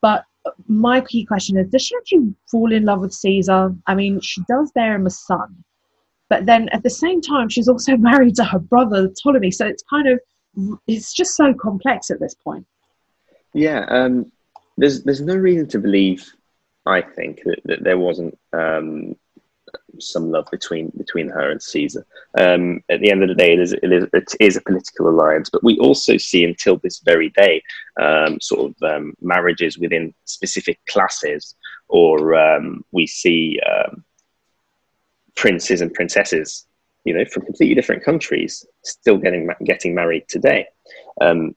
But 0.00 0.24
my 0.66 1.00
key 1.02 1.24
question 1.24 1.58
is: 1.58 1.68
Does 1.68 1.82
she 1.82 1.96
actually 1.96 2.34
fall 2.50 2.72
in 2.72 2.84
love 2.84 3.00
with 3.00 3.12
Caesar? 3.12 3.74
I 3.86 3.94
mean, 3.94 4.20
she 4.20 4.40
does 4.48 4.72
bear 4.72 4.94
him 4.94 5.06
a 5.06 5.10
son, 5.10 5.64
but 6.30 6.46
then 6.46 6.70
at 6.70 6.82
the 6.82 6.90
same 6.90 7.20
time, 7.20 7.50
she's 7.50 7.68
also 7.68 7.96
married 8.10 8.36
to 8.36 8.44
her 8.44 8.58
brother 8.58 9.08
Ptolemy. 9.08 9.50
So 9.50 9.66
it's 9.66 9.84
kind 9.88 10.08
of 10.08 10.20
it's 10.86 11.12
just 11.12 11.36
so 11.36 11.54
complex 11.54 12.10
at 12.10 12.20
this 12.20 12.34
point. 12.34 12.66
Yeah, 13.54 13.84
um, 13.88 14.32
there's 14.76 15.02
there's 15.02 15.20
no 15.20 15.36
reason 15.36 15.68
to 15.68 15.78
believe, 15.78 16.32
I 16.86 17.02
think, 17.02 17.42
that, 17.44 17.60
that 17.64 17.84
there 17.84 17.98
wasn't 17.98 18.38
um, 18.52 19.16
some 19.98 20.30
love 20.30 20.46
between 20.50 20.90
between 20.96 21.28
her 21.28 21.50
and 21.50 21.62
Caesar. 21.62 22.06
Um, 22.38 22.82
at 22.88 23.00
the 23.00 23.10
end 23.10 23.22
of 23.22 23.28
the 23.28 23.34
day, 23.34 23.52
it 23.52 23.60
is, 23.60 23.72
it 23.72 23.92
is, 23.92 24.04
it 24.12 24.34
is 24.40 24.56
a 24.56 24.62
political 24.62 25.08
alliance, 25.08 25.50
but 25.50 25.62
we 25.62 25.78
also 25.78 26.16
see 26.16 26.44
until 26.44 26.78
this 26.78 27.00
very 27.00 27.28
day 27.30 27.62
um, 28.00 28.40
sort 28.40 28.70
of 28.70 28.82
um, 28.90 29.14
marriages 29.20 29.78
within 29.78 30.14
specific 30.24 30.80
classes, 30.88 31.54
or 31.88 32.34
um, 32.34 32.84
we 32.92 33.06
see 33.06 33.60
um, 33.70 34.04
princes 35.36 35.80
and 35.80 35.92
princesses, 35.92 36.66
you 37.04 37.14
know, 37.14 37.24
from 37.26 37.44
completely 37.44 37.74
different 37.74 38.02
countries, 38.02 38.64
still 38.82 39.18
getting 39.18 39.50
getting 39.64 39.94
married 39.94 40.24
today. 40.28 40.66
Um, 41.20 41.54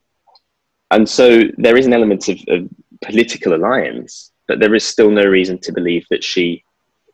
and 0.96 1.10
so 1.10 1.44
there 1.58 1.76
is 1.76 1.86
an 1.86 1.94
element 1.94 2.30
of, 2.30 2.40
of, 2.48 2.70
political 3.02 3.54
alliance, 3.54 4.32
but 4.48 4.60
there 4.60 4.74
is 4.74 4.84
still 4.84 5.12
no 5.12 5.26
reason 5.26 5.60
to 5.60 5.74
believe 5.74 6.06
that 6.10 6.24
she 6.24 6.64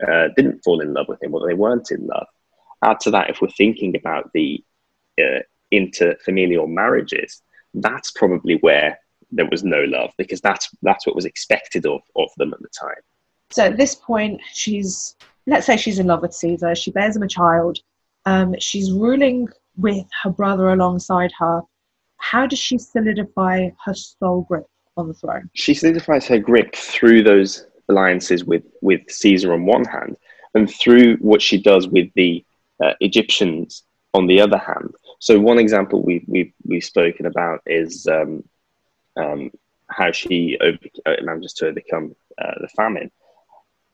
uh, 0.08 0.28
didn't 0.38 0.64
fall 0.64 0.80
in 0.80 0.94
love 0.94 1.08
with 1.10 1.22
him 1.24 1.34
or 1.34 1.46
they 1.46 1.56
weren't 1.56 1.90
in 1.90 2.06
love. 2.06 2.28
Add 2.84 3.00
to 3.02 3.12
that, 3.12 3.32
if 3.32 3.42
we're 3.42 3.50
thinking 3.50 3.96
about 3.96 4.32
the 4.34 4.64
uh, 5.20 5.40
interfamilial 5.74 6.70
marriages, 6.70 7.42
that's 7.74 8.12
probably 8.12 8.58
where 8.58 9.00
there 9.32 9.48
was 9.50 9.64
no 9.64 9.84
love 9.86 10.12
because 10.18 10.40
that's 10.40 10.70
that's 10.84 11.08
what 11.08 11.16
was 11.16 11.26
expected 11.26 11.86
of, 11.88 12.02
of 12.16 12.30
them 12.38 12.54
at 12.54 12.62
the 12.62 12.70
time. 12.70 13.02
So 13.50 13.66
at 13.66 13.78
this 13.78 13.96
point, 13.96 14.40
she's 14.54 15.16
let's 15.48 15.66
say 15.66 15.78
she's 15.78 16.00
in 16.00 16.08
love 16.08 16.22
with 16.22 16.34
Caesar. 16.34 16.76
She 16.76 16.92
bears 16.92 17.16
him 17.16 17.24
a 17.24 17.28
child. 17.28 17.80
Um, 18.26 18.56
she's 18.60 18.92
ruling 18.92 19.50
with 19.78 20.06
her 20.24 20.30
brother 20.30 20.70
alongside 20.70 21.32
her 21.40 21.64
how 22.22 22.46
does 22.46 22.60
she 22.60 22.78
solidify 22.78 23.70
her 23.84 23.94
sole 23.94 24.46
grip 24.48 24.66
on 24.96 25.08
the 25.08 25.14
throne? 25.14 25.50
She 25.54 25.74
solidifies 25.74 26.28
her 26.28 26.40
grip 26.40 26.76
through 26.76 27.24
those 27.24 27.66
alliances 27.90 28.46
with, 28.46 28.64
with 28.82 29.02
Caesar 29.10 29.54
on 29.54 29.66
one 29.66 29.84
hand, 29.84 30.16
and 30.54 30.70
through 30.70 31.18
what 31.18 31.42
she 31.42 31.62
does 31.62 31.88
with 31.88 32.10
the 32.16 32.46
uh, 32.82 32.94
Egyptians 33.02 33.84
on 34.14 34.28
the 34.28 34.40
other 34.40 34.58
hand. 34.58 34.94
So 35.20 35.40
one 35.40 35.60
example 35.60 36.04
we've, 36.04 36.24
we've, 36.28 36.54
we've 36.66 36.84
spoken 36.84 37.26
about 37.26 37.62
is 37.66 38.08
um, 38.08 38.44
um, 39.18 39.52
how 39.88 40.12
she 40.12 40.58
over, 40.62 40.78
uh, 41.06 41.16
manages 41.24 41.54
to 41.54 41.68
overcome 41.68 42.16
uh, 42.42 42.54
the 42.62 42.70
famine. 42.70 43.12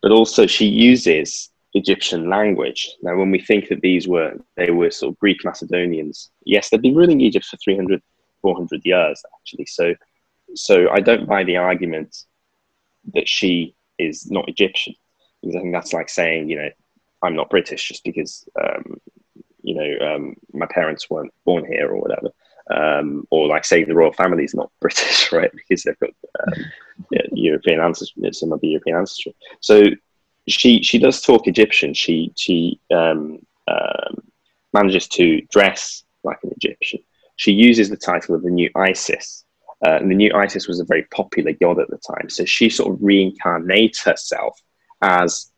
But 0.02 0.12
also 0.12 0.46
she 0.48 0.68
uses 0.68 1.50
Egyptian 1.74 2.30
language. 2.30 2.96
Now, 3.02 3.18
when 3.18 3.32
we 3.32 3.40
think 3.40 3.70
that 3.70 3.82
these 3.82 4.08
were, 4.08 4.34
they 4.56 4.72
were 4.72 4.92
sort 4.92 5.14
of 5.14 5.20
Greek 5.20 5.44
Macedonians, 5.44 6.30
yes, 6.46 6.70
they'd 6.70 6.82
been 6.82 6.96
ruling 6.96 7.22
Egypt 7.22 7.46
for 7.46 7.58
300, 7.58 8.02
400 8.42 8.82
years 8.84 9.24
actually. 9.36 9.66
So, 9.66 9.94
so 10.56 10.90
I 10.92 11.00
don't 11.00 11.28
buy 11.28 11.44
the 11.44 11.58
argument 11.58 12.24
that 13.14 13.28
she 13.28 13.76
is 13.98 14.30
not 14.30 14.50
Egyptian 14.50 14.96
because 15.42 15.56
I 15.56 15.60
think 15.62 15.74
that's 15.74 15.94
like 15.94 16.10
saying 16.10 16.50
you 16.50 16.58
know 16.58 16.70
I'm 17.24 17.36
not 17.36 17.50
British 17.50 17.88
just 17.88 18.04
because 18.04 18.48
um, 18.62 19.00
you 19.62 19.76
know 19.76 20.16
um, 20.16 20.36
my 20.54 20.68
parents 20.68 21.10
weren't 21.10 21.34
born 21.46 21.66
here 21.66 21.90
or 21.90 22.02
whatever. 22.02 22.30
Um, 22.70 23.26
or 23.32 23.48
like 23.48 23.64
say 23.64 23.86
the 23.86 23.96
royal 23.96 24.12
family 24.12 24.44
is 24.44 24.54
not 24.54 24.70
British, 24.82 25.32
right? 25.32 25.52
Because 25.54 25.84
they've 25.84 26.00
got 26.00 26.10
um, 26.48 26.66
European 27.32 27.80
ancestry, 27.80 28.30
some 28.34 28.52
of 28.52 28.60
the 28.60 28.68
European 28.68 28.98
ancestry. 28.98 29.34
So 29.62 29.84
she 30.48 30.82
she 30.84 30.98
does 30.98 31.22
talk 31.22 31.48
Egyptian. 31.48 31.94
She 31.94 32.34
she 32.36 32.80
um, 32.94 33.40
um, 33.68 34.22
manages 34.74 35.08
to 35.10 35.42
dress 35.50 36.04
like 36.24 36.40
an 36.44 36.52
Egyptian 36.56 37.00
she 37.38 37.52
uses 37.52 37.90
the 37.90 37.98
title 37.98 38.36
of 38.36 38.44
the 38.44 38.50
new 38.50 38.70
Isis. 38.76 39.46
Uh, 39.86 39.98
and 39.98 40.10
the 40.10 40.16
new 40.16 40.32
Isis 40.34 40.68
was 40.68 40.80
a 40.80 40.86
very 40.86 41.04
popular 41.04 41.54
god 41.54 41.80
at 41.80 41.90
the 41.90 42.00
time. 42.00 42.30
So 42.30 42.46
she 42.46 42.70
sort 42.70 42.94
of 42.94 43.00
reincarnates 43.00 44.04
herself 44.04 44.60
as 45.02 45.52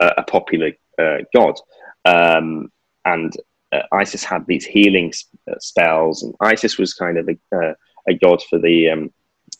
a, 0.00 0.12
a 0.18 0.22
popular 0.22 0.70
uh, 0.98 1.18
god. 1.34 1.56
Um, 2.04 2.70
and 3.04 3.36
uh, 3.72 3.82
Isis 3.92 4.22
had 4.22 4.46
these 4.46 4.64
healing 4.64 5.12
uh, 5.50 5.56
spells, 5.58 6.22
and 6.22 6.34
Isis 6.40 6.78
was 6.78 6.94
kind 6.94 7.18
of 7.18 7.28
a, 7.28 7.56
uh, 7.56 7.74
a 8.08 8.14
god 8.14 8.40
for 8.48 8.60
the 8.60 8.90
um, 8.90 9.12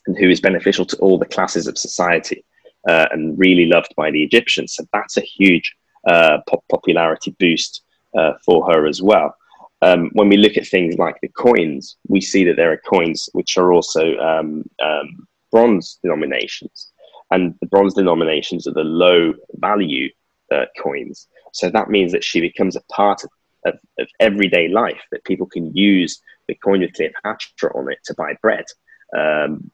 who 0.07 0.31
is 0.31 0.41
beneficial 0.41 0.85
to 0.87 0.97
all 0.99 1.19
the 1.19 1.27
classes 1.27 1.67
of 1.67 1.77
society 1.77 2.45
uh, 2.89 3.07
and 3.11 3.37
really 3.37 3.67
loved 3.67 3.93
by 3.97 4.13
the 4.13 4.23
Egyptians. 4.23 4.75
So 4.75 4.85
that's 4.93 5.17
a 5.17 5.23
huge 5.23 5.75
pop- 6.07 6.65
popularity 6.71 7.35
boost 7.41 7.83
for 8.45 8.71
her 8.71 8.87
as 8.87 9.03
well 9.03 9.35
um, 9.85 10.09
when 10.15 10.31
we 10.31 10.39
look 10.39 10.57
at 10.57 10.67
things 10.67 10.97
like 10.97 11.21
the 11.21 11.29
coins, 11.29 11.99
we 12.09 12.21
see 12.21 12.43
that 12.45 12.57
there 12.57 12.73
are 12.73 12.81
coins 12.89 13.29
which 13.33 13.59
are 13.59 13.71
also 13.71 14.17
um, 14.17 14.65
um, 14.83 15.29
bronze 15.53 15.99
denominations, 16.03 16.93
and 17.31 17.55
the 17.61 17.67
bronze 17.67 17.93
denominations 17.93 18.67
are 18.67 18.73
the 18.73 18.83
low 19.05 19.35
value 19.57 20.09
uh, 20.51 20.65
coins. 20.83 21.29
So 21.53 21.69
that 21.69 21.91
means 21.91 22.13
that 22.13 22.25
she 22.25 22.41
becomes 22.41 22.77
a 22.77 22.83
part 22.91 23.25
of, 23.25 23.31
of, 23.67 23.75
of, 23.99 24.09
everyday 24.21 24.69
life, 24.69 25.03
that 25.13 25.25
people 25.25 25.47
can 25.47 25.75
use 25.77 26.19
the 26.49 26.55
coin 26.55 26.81
with 26.81 26.95
Cleopatra 26.95 27.77
on 27.77 27.93
it 27.93 27.99
to 28.05 28.15
buy 28.15 28.35
bread. 28.41 28.65
Um, 29.15 29.71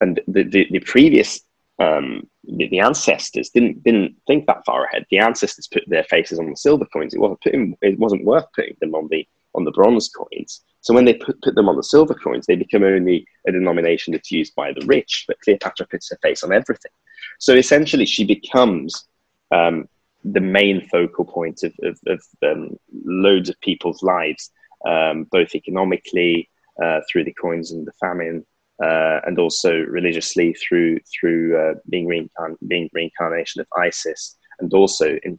and 0.00 0.20
the, 0.28 0.44
the, 0.44 0.68
the 0.70 0.80
previous 0.80 1.40
um, 1.78 2.28
the, 2.44 2.68
the, 2.68 2.80
ancestors 2.80 3.50
didn't 3.50 3.82
didn't 3.82 4.16
think 4.26 4.46
that 4.46 4.64
far 4.64 4.84
ahead. 4.84 5.06
The 5.10 5.18
ancestors 5.18 5.68
put 5.72 5.84
their 5.86 6.04
faces 6.04 6.38
on 6.38 6.50
the 6.50 6.56
silver 6.56 6.86
coins. 6.86 7.14
It 7.14 7.20
wasn't 7.20 7.40
putting, 7.40 7.76
it 7.82 7.98
wasn't 7.98 8.24
worth 8.24 8.46
putting 8.54 8.76
them 8.80 8.94
on 8.94 9.08
the 9.10 9.26
on 9.54 9.64
the 9.64 9.72
bronze 9.72 10.08
coins. 10.08 10.62
So 10.80 10.94
when 10.94 11.04
they 11.04 11.14
put, 11.14 11.40
put 11.42 11.54
them 11.54 11.68
on 11.68 11.76
the 11.76 11.82
silver 11.82 12.14
coins, 12.14 12.46
they 12.46 12.56
become 12.56 12.82
only 12.82 13.26
a 13.46 13.52
denomination 13.52 14.12
that's 14.12 14.32
used 14.32 14.54
by 14.54 14.72
the 14.72 14.84
rich. 14.86 15.24
But 15.28 15.40
Cleopatra 15.40 15.86
puts 15.86 16.10
her 16.10 16.18
face 16.22 16.42
on 16.42 16.52
everything. 16.52 16.90
So 17.38 17.54
essentially, 17.54 18.06
she 18.06 18.24
becomes 18.24 19.06
um, 19.50 19.88
the 20.24 20.40
main 20.40 20.88
focal 20.88 21.24
point 21.24 21.62
of, 21.62 21.72
of, 21.82 21.98
of 22.06 22.22
um, 22.42 22.76
loads 23.04 23.48
of 23.48 23.60
people's 23.60 24.02
lives 24.02 24.50
um, 24.86 25.24
both 25.30 25.54
economically 25.54 26.48
uh, 26.82 27.00
through 27.10 27.24
the 27.24 27.34
coins 27.34 27.72
and 27.72 27.86
the 27.86 27.92
famine, 27.92 28.44
uh, 28.82 29.20
and 29.26 29.38
also 29.38 29.72
religiously 29.72 30.54
through 30.54 30.98
through 31.00 31.56
uh, 31.56 31.74
being, 31.88 32.06
reincarn- 32.08 32.56
being 32.66 32.90
reincarnation 32.92 33.60
of 33.60 33.66
Isis, 33.78 34.36
and 34.60 34.72
also 34.74 35.18
in, 35.22 35.38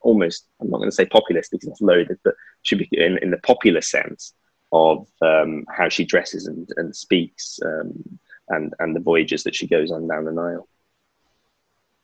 almost 0.00 0.46
I'm 0.60 0.70
not 0.70 0.78
going 0.78 0.90
to 0.90 0.94
say 0.94 1.06
populist 1.06 1.50
because 1.50 1.68
it's 1.68 1.80
loaded, 1.80 2.18
but 2.24 2.34
should 2.62 2.78
be 2.78 2.88
in, 2.92 3.18
in 3.22 3.30
the 3.30 3.38
popular 3.38 3.80
sense 3.80 4.34
of 4.72 5.06
um, 5.22 5.64
how 5.76 5.88
she 5.88 6.04
dresses 6.04 6.46
and, 6.46 6.68
and 6.76 6.94
speaks 6.94 7.58
um, 7.64 8.18
and 8.48 8.74
and 8.78 8.94
the 8.94 9.00
voyages 9.00 9.42
that 9.44 9.54
she 9.54 9.66
goes 9.66 9.90
on 9.90 10.06
down 10.06 10.24
the 10.24 10.32
Nile. 10.32 10.68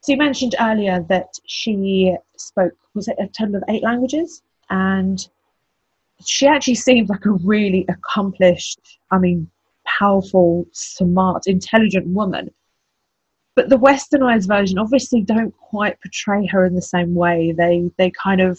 So 0.00 0.12
you 0.12 0.18
mentioned 0.18 0.56
earlier 0.58 1.04
that 1.08 1.38
she 1.46 2.16
spoke 2.36 2.74
was 2.94 3.08
it 3.08 3.16
a 3.18 3.28
total 3.28 3.56
of 3.56 3.64
eight 3.68 3.82
languages, 3.82 4.42
and 4.70 5.28
she 6.24 6.46
actually 6.46 6.76
seemed 6.76 7.08
like 7.08 7.24
a 7.26 7.32
really 7.32 7.84
accomplished, 7.88 8.80
I 9.10 9.18
mean, 9.18 9.50
powerful, 9.98 10.66
smart, 10.72 11.46
intelligent 11.46 12.06
woman. 12.06 12.50
But 13.54 13.68
the 13.68 13.78
westernized 13.78 14.48
version 14.48 14.78
obviously 14.78 15.22
don't 15.22 15.54
quite 15.56 16.00
portray 16.00 16.46
her 16.46 16.64
in 16.64 16.74
the 16.74 16.82
same 16.82 17.14
way. 17.14 17.52
They 17.52 17.90
they 17.98 18.10
kind 18.10 18.40
of 18.40 18.58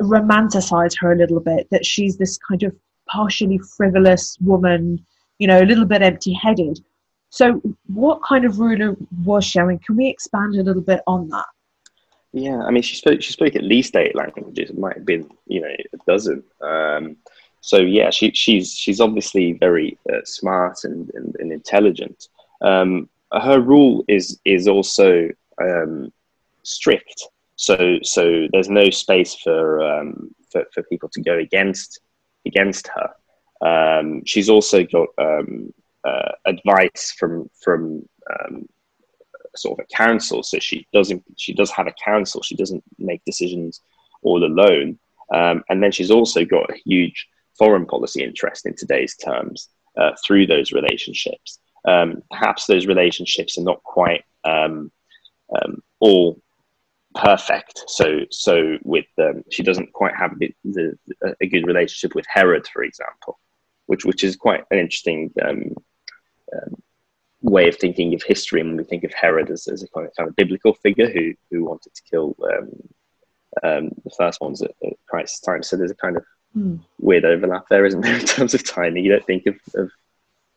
romanticize 0.00 0.94
her 1.00 1.12
a 1.12 1.16
little 1.16 1.40
bit 1.40 1.68
that 1.70 1.84
she's 1.84 2.16
this 2.16 2.38
kind 2.38 2.62
of 2.62 2.74
partially 3.08 3.58
frivolous 3.76 4.38
woman, 4.40 5.04
you 5.38 5.46
know, 5.46 5.60
a 5.60 5.66
little 5.66 5.84
bit 5.84 6.02
empty 6.02 6.32
headed. 6.32 6.80
So, 7.30 7.60
what 7.86 8.22
kind 8.22 8.44
of 8.44 8.58
ruler 8.58 8.96
was 9.24 9.44
she? 9.44 9.60
I 9.60 9.66
mean, 9.66 9.78
can 9.80 9.96
we 9.96 10.08
expand 10.08 10.54
a 10.54 10.62
little 10.62 10.82
bit 10.82 11.02
on 11.06 11.28
that? 11.28 11.46
Yeah, 12.32 12.62
I 12.62 12.70
mean, 12.70 12.82
she 12.82 12.96
spoke 12.96 13.22
she 13.22 13.32
spoke 13.32 13.56
at 13.56 13.62
least 13.62 13.96
eight 13.96 14.14
languages. 14.14 14.70
It 14.70 14.78
might 14.78 14.96
have 14.96 15.04
been, 15.04 15.30
you 15.46 15.60
know, 15.60 15.68
a 15.68 15.96
dozen. 16.06 16.42
Um, 16.60 17.16
so 17.60 17.78
yeah, 17.78 18.10
she, 18.10 18.30
she's 18.32 18.72
she's 18.72 19.00
obviously 19.00 19.52
very 19.52 19.98
uh, 20.12 20.24
smart 20.24 20.84
and, 20.84 21.10
and, 21.14 21.36
and 21.38 21.52
intelligent. 21.52 22.28
Um, 22.62 23.08
her 23.32 23.60
rule 23.60 24.04
is 24.08 24.40
is 24.44 24.68
also 24.68 25.28
um, 25.60 26.12
strict. 26.62 27.24
So 27.56 27.98
so 28.02 28.46
there's 28.52 28.70
no 28.70 28.90
space 28.90 29.34
for, 29.34 29.82
um, 29.82 30.34
for 30.50 30.64
for 30.72 30.82
people 30.84 31.08
to 31.10 31.20
go 31.20 31.38
against 31.38 32.00
against 32.46 32.88
her. 32.88 33.10
Um, 33.60 34.24
she's 34.24 34.48
also 34.48 34.84
got 34.84 35.08
um, 35.18 35.74
uh, 36.04 36.32
advice 36.46 37.14
from 37.18 37.50
from 37.60 38.08
um, 38.30 38.68
sort 39.56 39.78
of 39.78 39.84
a 39.84 39.94
council. 39.96 40.44
So 40.44 40.60
she 40.60 40.86
doesn't 40.92 41.24
she 41.36 41.52
does 41.52 41.70
have 41.72 41.88
a 41.88 41.94
council. 42.04 42.40
She 42.42 42.54
doesn't 42.54 42.84
make 42.98 43.24
decisions 43.24 43.80
all 44.22 44.44
alone. 44.44 44.98
And 45.30 45.82
then 45.82 45.92
she's 45.92 46.10
also 46.10 46.44
got 46.44 46.70
a 46.70 46.78
huge 46.86 47.28
foreign 47.58 47.86
policy 47.86 48.22
interest 48.22 48.66
in 48.66 48.74
today's 48.76 49.16
terms 49.16 49.68
uh, 49.96 50.12
through 50.24 50.46
those 50.46 50.72
relationships. 50.72 51.58
Um, 51.86 52.22
perhaps 52.30 52.66
those 52.66 52.86
relationships 52.86 53.58
are 53.58 53.64
not 53.64 53.82
quite 53.82 54.24
um, 54.44 54.90
um 55.54 55.82
all 56.00 56.40
perfect. 57.14 57.84
So, 57.88 58.20
so 58.30 58.78
with 58.84 59.06
um, 59.18 59.42
she 59.50 59.62
doesn't 59.62 59.92
quite 59.92 60.14
have 60.16 60.38
the, 60.38 60.54
the, 60.64 60.96
a 61.40 61.46
good 61.46 61.66
relationship 61.66 62.14
with 62.14 62.26
Herod, 62.28 62.66
for 62.72 62.82
example, 62.82 63.38
which 63.86 64.04
which 64.04 64.24
is 64.24 64.36
quite 64.36 64.64
an 64.70 64.78
interesting 64.78 65.32
um, 65.42 65.74
um, 66.54 66.82
way 67.42 67.68
of 67.68 67.76
thinking 67.76 68.14
of 68.14 68.22
history. 68.22 68.62
When 68.62 68.76
we 68.76 68.84
think 68.84 69.04
of 69.04 69.12
Herod 69.12 69.50
as, 69.50 69.66
as 69.68 69.82
a 69.82 69.88
kind 69.88 70.06
of, 70.06 70.14
kind 70.16 70.28
of 70.28 70.36
biblical 70.36 70.74
figure 70.74 71.10
who 71.10 71.34
who 71.50 71.64
wanted 71.64 71.94
to 71.94 72.02
kill 72.10 72.36
the 73.62 74.10
first 74.16 74.40
ones 74.40 74.62
at, 74.62 74.70
at, 74.84 74.92
Christ's 75.08 75.40
time, 75.40 75.62
so 75.62 75.76
there's 75.76 75.90
a 75.90 75.96
kind 75.96 76.16
of 76.16 76.24
mm. 76.56 76.80
weird 76.98 77.24
overlap 77.24 77.66
there, 77.68 77.86
isn't 77.86 78.00
there, 78.00 78.16
in 78.20 78.26
terms 78.26 78.54
of 78.54 78.64
timing? 78.64 79.04
You 79.04 79.12
don't 79.12 79.26
think 79.26 79.46
of, 79.46 79.56
of 79.74 79.90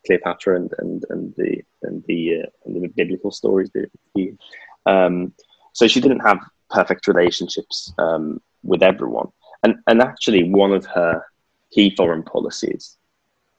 Cleopatra 0.05 0.55
and, 0.55 0.71
and, 0.79 1.05
and 1.09 1.33
the 1.35 1.63
and 1.83 2.03
the, 2.07 2.41
uh, 2.43 2.49
and 2.65 2.83
the 2.83 2.87
biblical 2.87 3.31
stories, 3.31 3.69
do 3.69 3.85
you? 4.15 4.37
Um, 4.85 5.33
so 5.73 5.87
she 5.87 6.01
didn't 6.01 6.19
have 6.19 6.39
perfect 6.69 7.07
relationships 7.07 7.93
um, 7.97 8.41
with 8.63 8.83
everyone. 8.83 9.27
And, 9.63 9.75
and 9.87 10.01
actually, 10.01 10.49
one 10.49 10.73
of 10.73 10.85
her 10.87 11.23
key 11.71 11.95
foreign 11.95 12.23
policies 12.23 12.97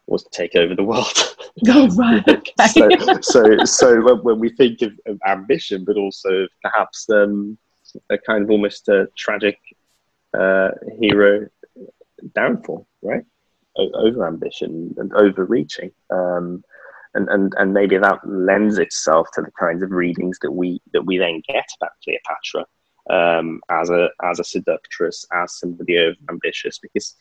was 0.07 0.25
to 0.25 0.31
take 0.31 0.57
over 0.57 0.75
the 0.75 0.85
world. 0.85 1.17
Oh, 1.69 1.87
right. 1.97 2.27
Okay. 2.29 2.69
so, 2.69 3.21
so, 3.21 3.65
so 3.65 4.01
when, 4.01 4.17
when, 4.23 4.39
we 4.39 4.49
think 4.49 4.81
of, 4.81 4.93
of, 5.05 5.21
ambition, 5.27 5.85
but 5.85 5.99
also 5.99 6.49
perhaps 6.63 7.11
um, 7.11 7.59
a 8.09 8.17
kind 8.17 8.43
of 8.43 8.51
almost 8.51 8.89
a 8.89 9.07
tragic 9.19 9.59
uh, 10.33 10.71
hero 10.99 11.47
downfall, 12.35 12.87
right? 13.03 13.25
Over 13.77 14.27
ambition 14.27 14.95
and 14.99 15.13
overreaching. 15.15 15.93
Um, 16.11 16.63
and, 17.15 17.29
and, 17.29 17.53
and 17.59 17.75
maybe 17.75 17.99
that 17.99 18.21
lends 18.27 18.79
itself 18.79 19.29
to 19.35 19.43
the 19.43 19.51
kinds 19.59 19.83
of 19.83 19.91
readings 19.91 20.39
that 20.41 20.51
we 20.51 20.81
that 20.93 21.05
we 21.05 21.19
then 21.19 21.43
get 21.47 21.67
about 21.77 21.93
Cleopatra 22.03 22.67
um, 23.11 23.61
as 23.71 23.91
a 23.91 24.09
as 24.23 24.41
a 24.41 24.45
seductress, 24.45 25.27
as 25.33 25.59
somebody 25.59 25.99
over 25.99 26.17
ambitious, 26.31 26.79
because 26.79 27.15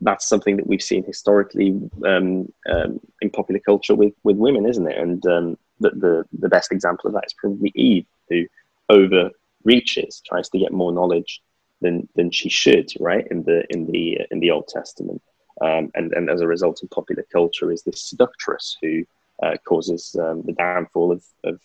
that's 0.00 0.28
something 0.28 0.56
that 0.56 0.66
we've 0.66 0.82
seen 0.82 1.04
historically 1.04 1.80
um, 2.06 2.52
um, 2.70 3.00
in 3.22 3.30
popular 3.30 3.60
culture 3.60 3.94
with, 3.94 4.12
with 4.22 4.36
women, 4.36 4.66
isn't 4.66 4.90
it? 4.90 4.98
And 4.98 5.24
um, 5.26 5.58
the, 5.80 5.90
the 5.90 6.24
the 6.40 6.48
best 6.48 6.72
example 6.72 7.08
of 7.08 7.14
that 7.14 7.26
is 7.26 7.34
probably 7.34 7.72
Eve, 7.74 8.06
who 8.28 8.44
overreaches, 8.90 10.22
tries 10.26 10.48
to 10.50 10.58
get 10.58 10.72
more 10.72 10.92
knowledge 10.92 11.42
than 11.80 12.08
than 12.14 12.30
she 12.30 12.48
should, 12.48 12.90
right? 13.00 13.26
In 13.30 13.42
the 13.44 13.64
in 13.70 13.86
the 13.86 14.20
in 14.30 14.40
the 14.40 14.50
Old 14.50 14.68
Testament, 14.68 15.22
um, 15.60 15.90
and 15.94 16.12
and 16.12 16.30
as 16.30 16.40
a 16.40 16.46
result, 16.46 16.82
in 16.82 16.88
popular 16.88 17.24
culture, 17.32 17.70
is 17.70 17.82
this 17.82 18.02
seductress 18.02 18.76
who 18.80 19.04
uh, 19.42 19.56
causes 19.66 20.16
um, 20.20 20.42
the 20.42 20.52
downfall 20.52 21.12
of, 21.12 21.24
of 21.44 21.60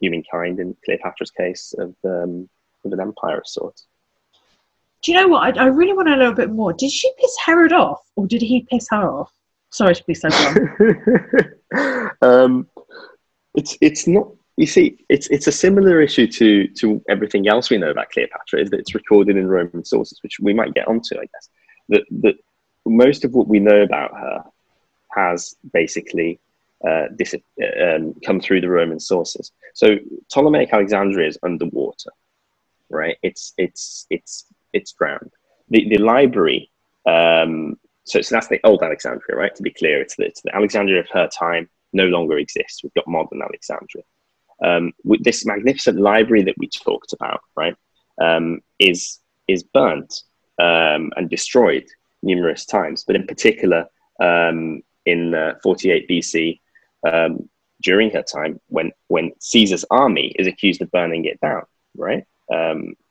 humankind, 0.00 0.58
in 0.58 0.76
Cleopatra's 0.84 1.30
case, 1.30 1.74
of, 1.78 1.94
um, 2.04 2.48
of 2.84 2.92
an 2.92 3.00
empire 3.00 3.38
of 3.38 3.46
sorts. 3.46 3.86
Do 5.02 5.12
you 5.12 5.20
know 5.20 5.28
what? 5.28 5.58
I, 5.58 5.64
I, 5.64 5.66
really 5.66 5.92
want 5.92 6.08
to 6.08 6.16
know 6.16 6.30
a 6.30 6.34
bit 6.34 6.50
more. 6.50 6.72
Did 6.72 6.90
she 6.90 7.10
piss 7.18 7.36
Herod 7.44 7.72
off, 7.72 8.00
or 8.16 8.26
did 8.26 8.42
he 8.42 8.66
piss 8.70 8.88
her 8.90 9.10
off? 9.10 9.32
Sorry 9.70 9.94
to 9.94 10.04
be 10.04 10.14
so 10.14 10.28
blunt. 10.28 12.12
um, 12.22 12.68
it's 13.54 13.76
it's 13.80 14.06
not. 14.06 14.28
You 14.56 14.66
see, 14.66 15.04
it's 15.08 15.28
it's 15.28 15.46
a 15.46 15.52
similar 15.52 16.00
issue 16.02 16.26
to 16.26 16.68
to 16.68 17.02
everything 17.08 17.48
else 17.48 17.70
we 17.70 17.78
know 17.78 17.90
about 17.90 18.10
Cleopatra. 18.10 18.60
Is 18.60 18.70
that 18.70 18.80
it's 18.80 18.94
recorded 18.94 19.36
in 19.36 19.48
Roman 19.48 19.84
sources, 19.84 20.18
which 20.22 20.38
we 20.40 20.52
might 20.52 20.74
get 20.74 20.88
onto, 20.88 21.16
I 21.16 21.26
guess. 21.32 21.48
That 21.88 22.04
that 22.22 22.34
most 22.84 23.24
of 23.24 23.32
what 23.32 23.48
we 23.48 23.60
know 23.60 23.82
about 23.82 24.12
her 24.12 24.44
has 25.14 25.56
basically 25.72 26.38
uh, 26.86 27.06
dis- 27.16 27.34
um, 27.80 28.14
come 28.26 28.40
through 28.40 28.60
the 28.60 28.68
Roman 28.68 29.00
sources. 29.00 29.52
So 29.74 29.96
Ptolemaic 30.30 30.72
Alexandria 30.72 31.28
is 31.28 31.38
underwater, 31.42 32.10
right? 32.90 33.16
It's 33.22 33.54
it's 33.56 34.06
it's 34.10 34.46
it's 34.72 34.92
drowned. 34.92 35.32
The 35.70 35.88
the 35.88 35.98
library. 35.98 36.70
Um, 37.06 37.78
so, 38.04 38.20
so 38.20 38.34
that's 38.34 38.48
the 38.48 38.60
old 38.64 38.82
Alexandria, 38.82 39.36
right? 39.36 39.54
To 39.54 39.62
be 39.62 39.70
clear, 39.70 40.00
it's 40.00 40.16
the, 40.16 40.24
it's 40.26 40.42
the 40.42 40.54
Alexandria 40.54 41.00
of 41.00 41.08
her 41.10 41.28
time 41.28 41.68
no 41.92 42.06
longer 42.06 42.36
exists. 42.38 42.82
We've 42.82 42.94
got 42.94 43.06
modern 43.06 43.42
Alexandria. 43.42 44.04
Um, 44.62 44.92
with 45.04 45.24
this 45.24 45.44
magnificent 45.44 45.98
library 45.98 46.42
that 46.44 46.58
we 46.58 46.68
talked 46.68 47.12
about, 47.12 47.40
right, 47.56 47.76
um, 48.20 48.60
is 48.78 49.18
is 49.48 49.62
burnt 49.62 50.22
um, 50.60 51.12
and 51.16 51.28
destroyed 51.28 51.84
numerous 52.22 52.64
times, 52.64 53.04
but 53.04 53.16
in 53.16 53.26
particular 53.26 53.86
um, 54.20 54.82
in 55.04 55.34
uh, 55.34 55.54
48 55.62 56.08
BC, 56.08 56.60
um, 57.10 57.48
during 57.82 58.10
her 58.10 58.22
time 58.22 58.60
when 58.68 58.92
when 59.08 59.32
Caesar's 59.40 59.84
army 59.90 60.28
is 60.38 60.46
accused 60.46 60.80
of 60.82 60.90
burning 60.92 61.24
it 61.24 61.40
down, 61.40 61.62
right? 61.96 62.24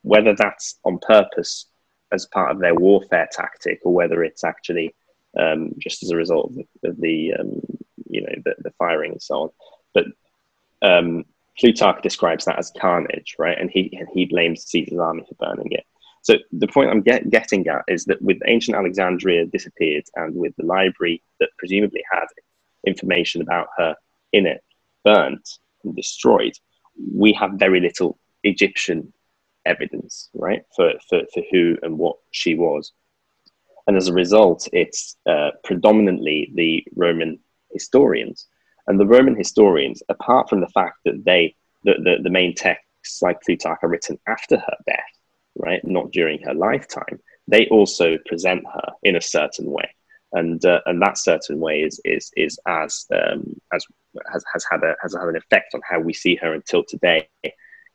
Whether 0.04 0.36
that's 0.36 0.80
on 0.84 1.00
purpose 1.00 1.68
as 2.12 2.26
part 2.26 2.52
of 2.52 2.60
their 2.60 2.76
warfare 2.76 3.28
tactic 3.32 3.80
or 3.84 3.94
whether 3.94 4.24
it's 4.24 4.44
actually 4.44 4.96
um, 5.40 5.72
just 5.78 6.04
as 6.04 6.12
a 6.12 6.18
result 6.18 6.52
of 6.52 6.56
the, 6.56 6.90
of 6.90 7.00
the 7.00 7.34
um, 7.40 7.62
you 8.10 8.22
know 8.22 8.34
the, 8.44 8.56
the, 8.60 8.72
firing 8.72 9.14
and 9.14 9.22
so 9.22 9.44
on. 9.44 9.50
But 9.94 10.06
um, 10.82 11.26
Plutarch 11.60 12.02
describes 12.02 12.46
that 12.46 12.60
as 12.60 12.72
carnage, 12.80 13.36
right? 13.38 13.58
And 13.60 13.70
he 13.70 13.96
and 13.98 14.08
he 14.14 14.26
blames 14.26 14.66
Caesar's 14.66 15.00
army 15.00 15.24
for 15.28 15.36
burning 15.36 15.72
it. 15.72 15.86
So 16.24 16.36
the 16.52 16.68
point 16.68 16.92
I'm 16.92 17.02
get, 17.02 17.30
getting 17.30 17.68
at 17.68 17.84
is 17.88 18.06
that 18.06 18.22
with 18.22 18.40
ancient 18.46 18.78
Alexandria 18.78 19.46
disappeared 19.46 20.04
and 20.16 20.36
with 20.36 20.56
the 20.56 20.66
library 20.66 21.24
that 21.40 21.50
presumably 21.58 22.04
had 22.12 22.26
information 22.86 23.42
about 23.42 23.68
her 23.78 23.96
in 24.32 24.46
it 24.46 24.64
burnt 25.04 25.58
and 25.84 25.96
destroyed, 25.96 26.54
we 27.14 27.34
have 27.34 27.52
very 27.54 27.80
little 27.80 28.20
Egyptian 28.44 29.12
evidence, 29.66 30.30
right, 30.34 30.64
for, 30.76 30.94
for, 31.10 31.22
for 31.34 31.44
who 31.52 31.78
and 31.82 31.98
what 31.98 32.18
she 32.32 32.56
was. 32.56 32.92
And 33.88 33.98
as 33.98 34.08
a 34.08 34.14
result, 34.14 34.68
it's 34.74 35.18
uh, 35.26 35.52
predominantly 35.64 36.52
the 36.54 36.86
Roman 36.96 37.40
historians. 37.72 38.48
And 38.88 39.00
the 39.00 39.06
Roman 39.06 39.36
historians, 39.36 40.02
apart 40.10 40.50
from 40.50 40.62
the 40.62 40.70
fact 40.70 40.98
that 41.06 41.24
they, 41.26 41.56
the, 41.84 41.94
the, 41.94 42.18
the 42.24 42.30
main 42.30 42.54
texts 42.56 43.22
like 43.22 43.42
Plutarch 43.42 43.80
are 43.84 43.90
written 43.90 44.20
after 44.28 44.58
her 44.58 44.78
death, 44.86 45.14
right, 45.56 45.82
not 45.84 46.12
during 46.12 46.42
her 46.44 46.54
lifetime, 46.54 47.20
they 47.48 47.68
also 47.68 48.18
present 48.26 48.64
her 48.74 48.94
in 49.04 49.16
a 49.16 49.22
certain 49.22 49.70
way, 49.70 49.94
and 50.32 50.64
uh, 50.64 50.80
and 50.86 51.02
that 51.02 51.18
certain 51.18 51.60
way 51.60 51.82
is 51.82 52.00
is 52.06 52.32
is 52.38 52.58
as 52.68 53.06
um, 53.14 53.60
as 53.74 53.86
has, 54.32 54.44
has 54.54 54.66
had 54.70 54.84
a 54.84 54.96
has 55.02 55.14
had 55.14 55.28
an 55.28 55.36
effect 55.36 55.74
on 55.74 55.82
how 55.88 56.00
we 56.00 56.14
see 56.14 56.36
her 56.36 56.54
until 56.54 56.84
today, 56.84 57.28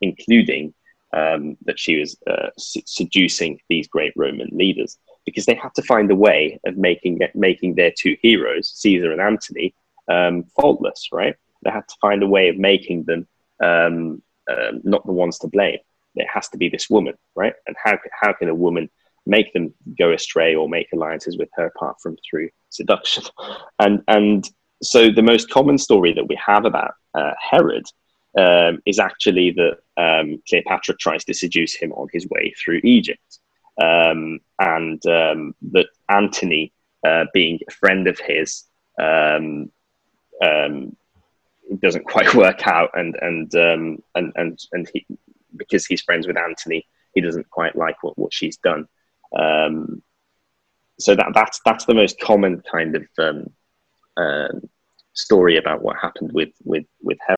including 0.01 0.73
um, 1.13 1.57
that 1.65 1.79
she 1.79 1.97
was 1.97 2.17
uh, 2.27 2.49
seducing 2.57 3.59
these 3.69 3.87
great 3.87 4.13
Roman 4.15 4.49
leaders. 4.51 4.97
Because 5.25 5.45
they 5.45 5.55
had 5.55 5.73
to 5.75 5.81
find 5.81 6.09
a 6.11 6.15
way 6.15 6.59
of 6.65 6.77
making 6.77 7.19
making 7.33 7.75
their 7.75 7.91
two 7.97 8.15
heroes, 8.21 8.73
Caesar 8.75 9.11
and 9.11 9.21
Antony, 9.21 9.73
um, 10.07 10.43
faultless. 10.55 11.09
Right? 11.11 11.35
They 11.63 11.71
had 11.71 11.87
to 11.87 11.95
find 12.01 12.23
a 12.23 12.27
way 12.27 12.49
of 12.49 12.57
making 12.57 13.03
them 13.03 13.27
um, 13.63 14.21
uh, 14.49 14.73
not 14.83 15.05
the 15.05 15.11
ones 15.11 15.37
to 15.39 15.47
blame. 15.47 15.79
It 16.15 16.27
has 16.33 16.49
to 16.49 16.57
be 16.57 16.69
this 16.69 16.89
woman, 16.89 17.15
right? 17.35 17.53
And 17.67 17.75
how 17.83 17.97
how 18.19 18.33
can 18.33 18.49
a 18.49 18.55
woman 18.55 18.89
make 19.25 19.53
them 19.53 19.73
go 19.97 20.13
astray 20.13 20.55
or 20.55 20.69
make 20.69 20.87
alliances 20.93 21.37
with 21.37 21.49
her 21.55 21.67
apart 21.67 21.97
from 22.01 22.17
through 22.29 22.49
seduction? 22.69 23.23
And 23.79 24.01
and 24.07 24.49
so 24.81 25.09
the 25.09 25.21
most 25.21 25.49
common 25.49 25.77
story 25.77 26.13
that 26.13 26.27
we 26.27 26.39
have 26.43 26.65
about 26.65 26.93
uh, 27.13 27.33
Herod 27.39 27.85
um, 28.37 28.79
is 28.85 28.99
actually 28.99 29.51
that 29.51 29.77
um, 29.97 30.41
Cleopatra 30.47 30.95
tries 30.99 31.23
to 31.25 31.33
seduce 31.33 31.75
him 31.75 31.91
on 31.93 32.07
his 32.13 32.27
way 32.29 32.53
through 32.57 32.81
Egypt, 32.83 33.39
um, 33.81 34.39
and 34.59 35.03
um, 35.07 35.55
that 35.73 35.87
Antony, 36.09 36.73
uh, 37.05 37.25
being 37.33 37.59
a 37.67 37.71
friend 37.71 38.07
of 38.07 38.19
his, 38.19 38.63
um, 40.43 40.95
um, 41.69 41.77
doesn't 41.81 42.05
quite 42.13 42.33
work 42.33 42.67
out, 42.67 42.91
and 42.93 43.15
and 43.21 43.53
and 44.15 44.31
and 44.35 44.59
and 44.71 44.89
he 44.93 45.05
because 45.55 45.85
he's 45.85 46.01
friends 46.01 46.27
with 46.27 46.37
Antony, 46.37 46.87
he 47.13 47.21
doesn't 47.21 47.49
quite 47.49 47.75
like 47.75 48.01
what, 48.03 48.17
what 48.17 48.33
she's 48.33 48.57
done. 48.57 48.87
so 50.99 51.15
that 51.15 51.27
that's 51.33 51.59
that's 51.65 51.85
the 51.85 51.93
most 51.93 52.19
common 52.19 52.61
kind 52.71 52.95
of 52.95 53.03
story 55.13 55.57
about 55.57 55.81
what 55.81 55.97
happened 55.97 56.31
with 56.33 56.49
with 56.63 56.85
with 57.01 57.17
Herod. 57.25 57.37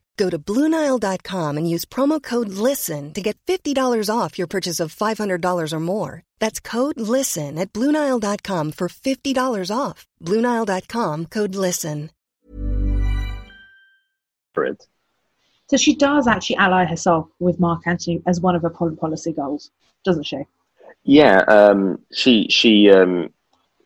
Go 0.17 0.29
to 0.29 0.37
Bluenile.com 0.37 1.57
and 1.57 1.69
use 1.69 1.85
promo 1.85 2.21
code 2.21 2.49
LISTEN 2.49 3.13
to 3.13 3.21
get 3.21 3.37
$50 3.47 3.75
off 4.09 4.37
your 4.37 4.47
purchase 4.47 4.79
of 4.79 4.95
$500 4.95 5.73
or 5.73 5.79
more. 5.79 6.23
That's 6.39 6.59
code 6.59 6.99
LISTEN 6.99 7.57
at 7.57 7.73
Bluenile.com 7.73 8.73
for 8.73 8.87
$50 8.87 9.75
off. 9.75 10.07
Bluenile.com 10.23 11.25
code 11.25 11.55
LISTEN. 11.55 12.09
So 15.67 15.77
she 15.77 15.95
does 15.95 16.27
actually 16.27 16.57
ally 16.57 16.83
herself 16.83 17.29
with 17.39 17.59
Mark 17.59 17.83
Antony 17.85 18.21
as 18.27 18.41
one 18.41 18.55
of 18.55 18.61
her 18.61 18.69
policy 18.69 19.31
goals, 19.31 19.71
doesn't 20.03 20.25
she? 20.25 20.43
Yeah, 21.03 21.39
um, 21.47 21.99
she 22.11 22.47
she 22.49 22.91
um, 22.91 23.29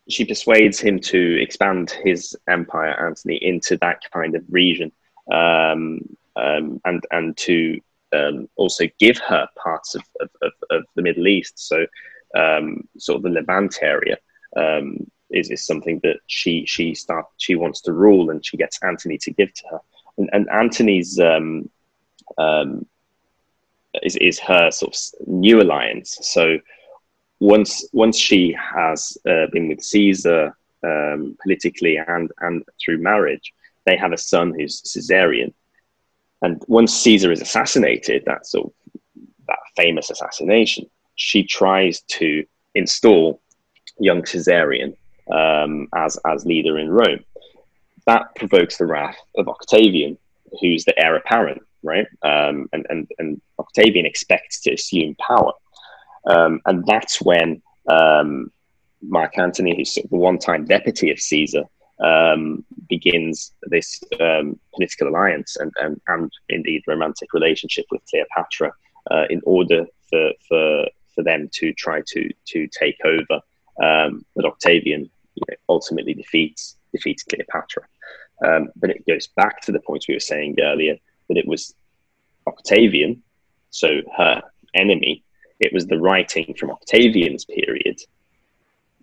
she 0.09 0.25
persuades 0.25 0.79
him 0.79 0.99
to 1.01 1.41
expand 1.41 1.91
his 2.03 2.35
empire, 2.47 3.07
Antony, 3.07 3.37
into 3.39 3.77
that 3.77 3.99
kind 4.11 4.35
of 4.35 4.43
region. 4.49 4.91
Um, 5.31 6.15
um, 6.35 6.81
and 6.85 7.03
and 7.11 7.37
to 7.37 7.79
um, 8.13 8.49
also 8.55 8.85
give 8.99 9.17
her 9.19 9.47
parts 9.55 9.95
of, 9.95 10.03
of, 10.19 10.29
of, 10.41 10.51
of 10.69 10.83
the 10.95 11.01
Middle 11.01 11.27
East. 11.27 11.57
So 11.57 11.85
um, 12.35 12.87
sort 12.97 13.17
of 13.17 13.23
the 13.23 13.29
Levant 13.29 13.79
area 13.81 14.17
um, 14.55 15.09
is, 15.29 15.49
is 15.49 15.65
something 15.65 15.99
that 16.03 16.17
she 16.27 16.65
she 16.65 16.93
start 16.93 17.25
she 17.37 17.55
wants 17.55 17.81
to 17.81 17.93
rule, 17.93 18.29
and 18.29 18.45
she 18.45 18.57
gets 18.57 18.79
Antony 18.83 19.17
to 19.19 19.31
give 19.31 19.53
to 19.53 19.63
her. 19.71 19.79
And, 20.17 20.29
and 20.33 20.49
Antony's 20.49 21.19
um, 21.19 21.69
um, 22.37 22.85
is 24.03 24.15
is 24.17 24.39
her 24.39 24.71
sort 24.71 24.95
of 24.95 25.27
new 25.27 25.61
alliance. 25.61 26.17
So 26.21 26.59
once 27.39 27.87
once 27.93 28.17
she 28.17 28.55
has 28.59 29.17
uh, 29.27 29.47
been 29.51 29.67
with 29.67 29.81
Caesar 29.81 30.55
politically 31.41 31.97
and 31.97 32.31
and 32.41 32.63
through 32.79 32.99
marriage, 32.99 33.53
they 33.85 33.97
have 33.97 34.11
a 34.11 34.17
son 34.17 34.53
who's 34.57 34.81
Caesarion 34.81 35.53
and 36.45 36.61
once 36.67 36.93
Caesar 37.01 37.31
is 37.31 37.41
assassinated, 37.41 38.23
that 38.25 38.45
sort 38.45 38.67
of 38.67 38.73
that 39.47 39.59
famous 39.75 40.09
assassination, 40.09 40.85
she 41.15 41.43
tries 41.43 42.01
to 42.01 42.45
install 42.75 43.41
young 43.99 44.21
Caesarion 44.21 44.95
um, 45.31 45.87
as 45.95 46.19
as 46.27 46.45
leader 46.45 46.77
in 46.77 46.89
Rome. 46.89 47.23
That 48.05 48.35
provokes 48.35 48.77
the 48.77 48.85
wrath 48.85 49.17
of 49.37 49.47
Octavian, 49.47 50.17
who's 50.61 50.85
the 50.85 50.97
heir 51.03 51.15
apparent, 51.15 51.63
right? 51.81 52.05
Um, 52.21 52.69
and, 52.73 52.85
and 52.89 53.07
and 53.17 53.41
Octavian 53.57 54.05
expects 54.05 54.61
to 54.61 54.73
assume 54.73 55.15
power, 55.15 55.53
um, 56.27 56.61
and 56.65 56.85
that's 56.85 57.21
when 57.21 57.61
um, 57.89 58.51
Mark 59.01 59.37
Antony, 59.39 59.75
who's 59.75 59.95
the 59.95 60.17
one-time 60.17 60.65
deputy 60.65 61.09
of 61.11 61.19
Caesar, 61.19 61.63
um, 61.99 62.65
begins 62.89 63.53
this 63.63 64.01
um, 64.19 64.59
political 64.73 65.07
alliance 65.07 65.55
and, 65.57 65.71
and, 65.81 66.01
and 66.07 66.31
indeed 66.49 66.83
romantic 66.87 67.33
relationship 67.33 67.85
with 67.91 68.01
Cleopatra 68.09 68.73
uh, 69.11 69.25
in 69.29 69.41
order 69.45 69.85
for, 70.09 70.31
for, 70.47 70.85
for 71.13 71.23
them 71.23 71.49
to 71.53 71.73
try 71.73 72.01
to, 72.07 72.29
to 72.45 72.67
take 72.67 72.97
over. 73.05 73.41
Um, 73.81 74.25
but 74.35 74.45
Octavian 74.45 75.09
you 75.35 75.43
know, 75.49 75.55
ultimately 75.69 76.13
defeats, 76.13 76.77
defeats 76.91 77.23
Cleopatra. 77.23 77.83
Um, 78.45 78.69
but 78.75 78.89
it 78.89 79.05
goes 79.07 79.27
back 79.27 79.61
to 79.61 79.71
the 79.71 79.79
point 79.79 80.05
we 80.07 80.15
were 80.15 80.19
saying 80.19 80.57
earlier 80.61 80.97
that 81.29 81.37
it 81.37 81.47
was 81.47 81.73
Octavian, 82.47 83.23
so 83.69 84.01
her 84.17 84.41
enemy, 84.73 85.23
it 85.59 85.73
was 85.73 85.87
the 85.87 85.97
writing 85.97 86.53
from 86.57 86.71
Octavian's 86.71 87.45
period 87.45 87.99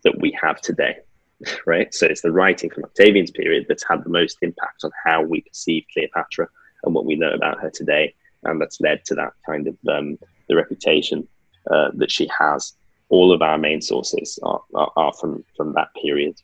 that 0.05 0.19
we 0.21 0.37
have 0.41 0.61
today. 0.61 0.97
right? 1.67 1.93
So 1.95 2.07
it's 2.07 2.23
the 2.23 2.33
writing 2.33 2.71
from 2.71 2.85
Octavian's 2.85 3.31
period 3.31 3.67
that's 3.69 3.85
had 3.85 4.05
the 4.05 4.11
most 4.11 4.39
impact 4.43 4.85
on 4.85 4.91
how 5.05 5.23
we 5.23 5.41
perceive 5.43 5.85
Cleopatra 5.93 6.49
and 6.85 6.95
what 6.95 7.07
we 7.07 7.17
know 7.17 7.33
about 7.33 7.61
her 7.61 7.71
today, 7.71 8.15
and 8.45 8.61
that's 8.61 8.81
led 8.81 9.05
to 9.07 9.15
that 9.15 9.33
kind 9.47 9.69
of 9.69 9.77
um, 9.89 10.19
the 10.49 10.57
reputation 10.57 11.27
uh, 11.71 11.91
that 11.95 12.11
she 12.11 12.29
has. 12.39 12.75
All 13.09 13.33
of 13.33 13.43
our 13.43 13.59
main 13.59 13.81
sources 13.81 14.39
are, 14.43 14.63
are, 14.75 14.91
are 14.97 15.13
from 15.13 15.45
from 15.57 15.75
that 15.75 15.89
period. 16.01 16.41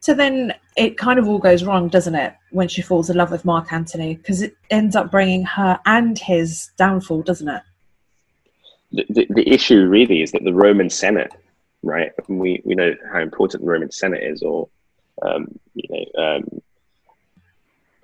So 0.00 0.14
then 0.14 0.54
it 0.76 0.96
kind 0.96 1.18
of 1.18 1.28
all 1.28 1.38
goes 1.38 1.64
wrong, 1.64 1.88
doesn't 1.88 2.14
it, 2.14 2.34
when 2.50 2.68
she 2.68 2.82
falls 2.82 3.10
in 3.10 3.16
love 3.16 3.30
with 3.30 3.44
Mark 3.44 3.72
Antony? 3.72 4.14
Because 4.14 4.42
it 4.42 4.56
ends 4.70 4.94
up 4.94 5.10
bringing 5.10 5.44
her 5.44 5.78
and 5.86 6.18
his 6.18 6.70
downfall, 6.76 7.22
doesn't 7.22 7.48
it? 7.48 7.62
The, 8.92 9.06
the, 9.10 9.26
the, 9.30 9.48
issue 9.52 9.86
really 9.86 10.22
is 10.22 10.32
that 10.32 10.44
the 10.44 10.54
Roman 10.54 10.88
Senate 10.88 11.34
right? 11.82 12.12
We 12.28 12.62
we 12.64 12.74
know 12.74 12.94
how 13.12 13.20
important 13.20 13.62
the 13.62 13.70
Roman 13.70 13.90
Senate 13.90 14.22
is, 14.22 14.42
or 14.42 14.68
um, 15.22 15.58
you 15.74 15.88
know, 15.90 16.22
um, 16.22 16.60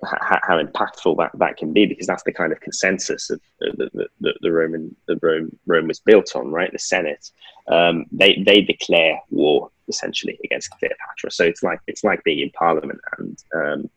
how, 0.03 0.61
impactful 0.61 1.17
that, 1.17 1.31
that 1.39 1.57
can 1.57 1.73
be 1.73 1.85
because 1.85 2.07
that's 2.07 2.23
the 2.23 2.31
kind 2.33 2.51
of 2.51 2.59
consensus 2.59 3.29
of 3.29 3.39
the, 3.59 3.89
the, 3.93 4.07
the, 4.21 4.33
the 4.41 4.51
Roman 4.51 4.95
the 5.07 5.17
Rome 5.21 5.57
Rome 5.65 5.87
was 5.87 5.99
built 5.99 6.35
on, 6.35 6.51
right? 6.51 6.71
The 6.71 6.79
Senate 6.79 7.31
um, 7.67 8.05
they 8.11 8.43
they 8.45 8.61
declare 8.61 9.19
war 9.29 9.69
essentially 9.87 10.39
against 10.43 10.71
Cleopatra. 10.71 11.31
So 11.31 11.43
it's 11.43 11.63
like 11.63 11.79
it's 11.87 12.03
like 12.03 12.23
being 12.23 12.39
in 12.39 12.51
Parliament 12.51 12.99
and 13.17 13.43
um, 13.55 13.89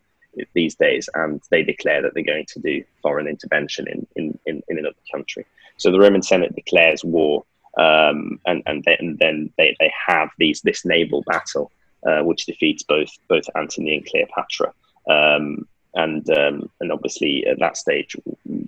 these 0.54 0.74
days, 0.74 1.08
and 1.14 1.40
they 1.50 1.62
declare 1.62 2.02
that 2.02 2.14
they're 2.14 2.22
going 2.22 2.46
to 2.46 2.60
do 2.60 2.84
foreign 3.02 3.26
intervention 3.26 3.88
in 3.88 4.06
in, 4.16 4.38
in, 4.46 4.62
in 4.68 4.78
another 4.78 4.96
country. 5.12 5.46
So 5.76 5.90
the 5.90 5.98
Roman 5.98 6.22
Senate 6.22 6.54
declares 6.54 7.04
war, 7.04 7.44
um, 7.78 8.40
and 8.46 8.62
and, 8.66 8.84
and 8.86 9.18
then 9.18 9.50
they, 9.56 9.76
they 9.78 9.92
have 10.06 10.30
these 10.38 10.60
this 10.62 10.84
naval 10.84 11.22
battle, 11.22 11.70
uh, 12.06 12.20
which 12.22 12.46
defeats 12.46 12.82
both 12.82 13.10
both 13.28 13.44
Antony 13.54 13.96
and 13.96 14.06
Cleopatra. 14.06 14.72
Um, 15.08 15.66
and 15.94 16.28
um, 16.30 16.70
and 16.80 16.92
obviously 16.92 17.46
at 17.46 17.58
that 17.60 17.76
stage, 17.76 18.16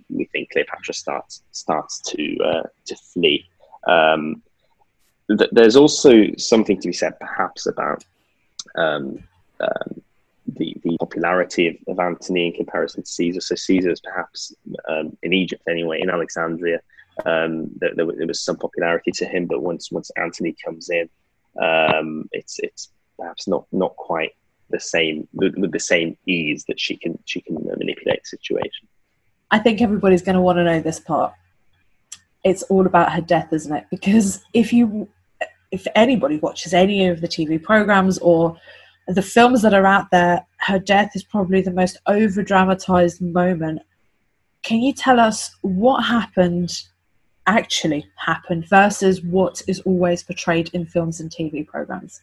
we 0.08 0.24
think 0.26 0.50
Cleopatra 0.50 0.94
starts 0.94 1.42
starts 1.52 2.00
to 2.12 2.38
uh, 2.38 2.62
to 2.86 2.96
flee. 2.96 3.46
Um, 3.86 4.42
th- 5.28 5.50
there's 5.52 5.76
also 5.76 6.34
something 6.36 6.80
to 6.80 6.88
be 6.88 6.94
said, 6.94 7.18
perhaps, 7.18 7.66
about 7.66 8.04
um, 8.76 9.22
um, 9.60 10.02
the 10.46 10.76
the 10.82 10.96
popularity 10.98 11.68
of, 11.68 11.76
of, 11.88 11.98
Antony 11.98 12.46
in 12.46 12.52
comparison 12.52 13.02
to 13.02 13.08
Caesar. 13.08 13.40
So 13.40 13.54
Caesar 13.54 13.90
is 13.90 14.00
perhaps 14.00 14.54
um, 14.88 15.16
in 15.22 15.32
Egypt 15.32 15.62
anyway, 15.68 16.00
in 16.00 16.10
Alexandria. 16.10 16.80
Um, 17.26 17.70
there, 17.76 17.94
there, 17.94 18.06
there, 18.16 18.26
was 18.26 18.42
some 18.42 18.56
popularity 18.56 19.12
to 19.12 19.26
him, 19.26 19.46
but 19.46 19.62
once 19.62 19.90
once 19.90 20.10
Antony 20.16 20.54
comes 20.64 20.88
in, 20.88 21.08
um, 21.60 22.28
it's 22.32 22.58
it's 22.60 22.90
perhaps 23.18 23.46
not 23.46 23.66
not 23.72 23.94
quite 23.96 24.34
the 24.70 24.80
same 24.80 25.28
with 25.34 25.72
the 25.72 25.80
same 25.80 26.16
ease 26.26 26.64
that 26.66 26.80
she 26.80 26.96
can 26.96 27.18
she 27.26 27.40
can 27.40 27.56
manipulate 27.56 28.26
situation. 28.26 28.88
I 29.50 29.58
think 29.58 29.82
everybody's 29.82 30.22
going 30.22 30.36
to 30.36 30.40
want 30.40 30.58
to 30.58 30.64
know 30.64 30.80
this 30.80 31.00
part. 31.00 31.34
It's 32.44 32.62
all 32.64 32.86
about 32.86 33.12
her 33.12 33.20
death, 33.20 33.52
isn't 33.52 33.74
it? 33.74 33.86
Because 33.90 34.42
if 34.54 34.72
you 34.72 35.08
if 35.70 35.86
anybody 35.94 36.38
watches 36.38 36.74
any 36.74 37.06
of 37.08 37.20
the 37.20 37.28
TV 37.28 37.62
programs 37.62 38.18
or 38.18 38.56
the 39.06 39.22
films 39.22 39.62
that 39.62 39.74
are 39.74 39.86
out 39.86 40.10
there, 40.10 40.44
her 40.58 40.78
death 40.78 41.12
is 41.14 41.24
probably 41.24 41.60
the 41.60 41.70
most 41.70 41.98
over 42.06 42.42
dramatized 42.42 43.20
moment. 43.20 43.82
Can 44.62 44.80
you 44.80 44.92
tell 44.92 45.18
us 45.18 45.54
what 45.62 46.02
happened 46.02 46.82
actually 47.50 48.06
happened 48.16 48.68
versus 48.68 49.22
what 49.22 49.62
is 49.66 49.80
always 49.80 50.22
portrayed 50.22 50.70
in 50.72 50.86
films 50.86 51.20
and 51.20 51.30
TV 51.30 51.66
programs? 51.66 52.22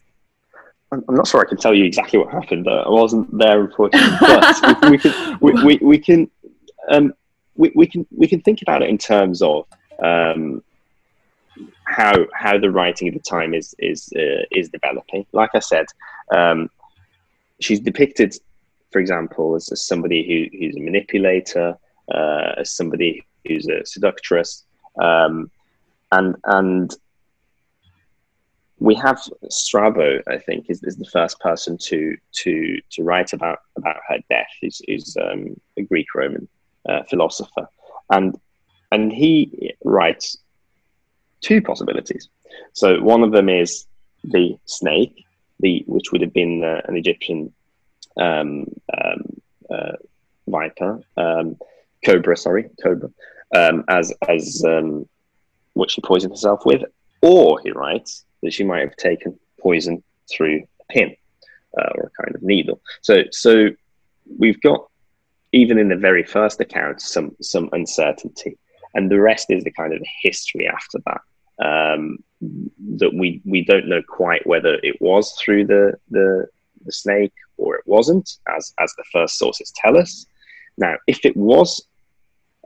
I'm 0.90 1.04
not 1.08 1.28
sure 1.28 1.42
I 1.42 1.48
can 1.48 1.58
tell 1.58 1.74
you 1.74 1.84
exactly 1.84 2.18
what 2.18 2.32
happened. 2.32 2.66
I 2.66 2.88
wasn't 2.88 3.36
there, 3.36 3.60
unfortunately. 3.60 4.16
But 4.20 4.82
we, 4.82 4.90
we, 4.90 4.98
can, 4.98 5.38
we, 5.40 5.64
we, 5.64 5.78
we 5.82 5.98
can, 5.98 6.30
um, 6.88 7.12
we, 7.56 7.70
we, 7.74 7.86
can, 7.86 8.06
we 8.10 8.26
can 8.26 8.40
think 8.40 8.62
about 8.62 8.82
it 8.82 8.88
in 8.88 8.96
terms 8.96 9.42
of 9.42 9.66
um, 10.02 10.62
how 11.84 12.14
how 12.32 12.58
the 12.58 12.70
writing 12.70 13.08
at 13.08 13.14
the 13.14 13.20
time 13.20 13.54
is 13.54 13.74
is 13.78 14.08
uh, 14.16 14.44
is 14.50 14.68
developing. 14.68 15.26
Like 15.32 15.50
I 15.54 15.58
said, 15.58 15.86
um, 16.34 16.70
she's 17.60 17.80
depicted, 17.80 18.34
for 18.92 18.98
example, 19.00 19.54
as, 19.54 19.70
as 19.72 19.86
somebody 19.86 20.20
who, 20.26 20.58
who's 20.58 20.76
a 20.76 20.80
manipulator, 20.80 21.76
uh, 22.14 22.52
as 22.58 22.74
somebody 22.74 23.24
who's 23.46 23.68
a 23.68 23.84
seductress, 23.84 24.64
um, 25.00 25.50
and 26.12 26.36
and 26.44 26.94
we 28.78 28.94
have 28.94 29.20
Strabo. 29.48 30.20
I 30.28 30.38
think 30.38 30.66
is, 30.68 30.82
is 30.82 30.96
the 30.96 31.04
first 31.06 31.40
person 31.40 31.76
to 31.78 32.16
to 32.32 32.80
to 32.90 33.02
write 33.02 33.32
about 33.32 33.58
about 33.76 33.96
her 34.08 34.18
death. 34.28 34.50
Is 34.62 34.80
he's 34.86 35.16
um, 35.16 35.60
a 35.76 35.82
Greek 35.82 36.14
Roman 36.14 36.48
uh, 36.88 37.02
philosopher, 37.04 37.68
and 38.10 38.38
and 38.92 39.12
he 39.12 39.74
writes 39.84 40.38
two 41.40 41.60
possibilities. 41.60 42.28
So 42.72 43.00
one 43.00 43.22
of 43.22 43.32
them 43.32 43.48
is 43.48 43.86
the 44.24 44.56
snake, 44.64 45.24
the 45.60 45.84
which 45.86 46.12
would 46.12 46.20
have 46.20 46.32
been 46.32 46.64
uh, 46.64 46.80
an 46.86 46.96
Egyptian 46.96 47.52
um, 48.16 48.66
um, 48.96 49.40
uh, 49.70 49.96
viper, 50.48 51.00
um, 51.16 51.56
cobra, 52.04 52.36
sorry, 52.36 52.70
cobra, 52.82 53.10
um, 53.54 53.84
as 53.88 54.12
as 54.28 54.62
um, 54.66 55.08
what 55.74 55.90
she 55.90 56.00
poisoned 56.00 56.32
herself 56.32 56.64
with, 56.64 56.82
or 57.22 57.60
he 57.60 57.70
writes 57.70 58.24
that 58.42 58.52
she 58.52 58.64
might 58.64 58.80
have 58.80 58.96
taken 58.96 59.38
poison 59.60 60.02
through 60.30 60.62
a 60.80 60.92
pin 60.92 61.16
uh, 61.78 61.88
or 61.94 62.04
a 62.04 62.22
kind 62.22 62.34
of 62.34 62.42
needle. 62.42 62.80
So 63.02 63.24
so 63.32 63.70
we've 64.38 64.60
got 64.60 64.88
even 65.52 65.78
in 65.78 65.88
the 65.88 65.96
very 65.96 66.24
first 66.24 66.60
account 66.60 67.00
some 67.00 67.34
some 67.40 67.68
uncertainty 67.72 68.58
and 68.94 69.10
the 69.10 69.20
rest 69.20 69.50
is 69.50 69.64
the 69.64 69.70
kind 69.70 69.92
of 69.92 70.02
history 70.22 70.68
after 70.68 70.98
that. 71.06 71.20
Um, 71.60 72.18
that 72.40 73.12
we 73.12 73.42
we 73.44 73.64
don't 73.64 73.88
know 73.88 74.02
quite 74.02 74.46
whether 74.46 74.74
it 74.82 75.00
was 75.00 75.32
through 75.40 75.66
the, 75.66 75.94
the 76.10 76.46
the 76.84 76.92
snake 76.92 77.32
or 77.56 77.76
it 77.76 77.84
wasn't, 77.86 78.38
as 78.56 78.72
as 78.78 78.94
the 78.94 79.04
first 79.12 79.38
sources 79.38 79.72
tell 79.74 79.96
us. 79.96 80.26
Now, 80.76 80.96
if 81.08 81.24
it 81.24 81.36
was, 81.36 81.82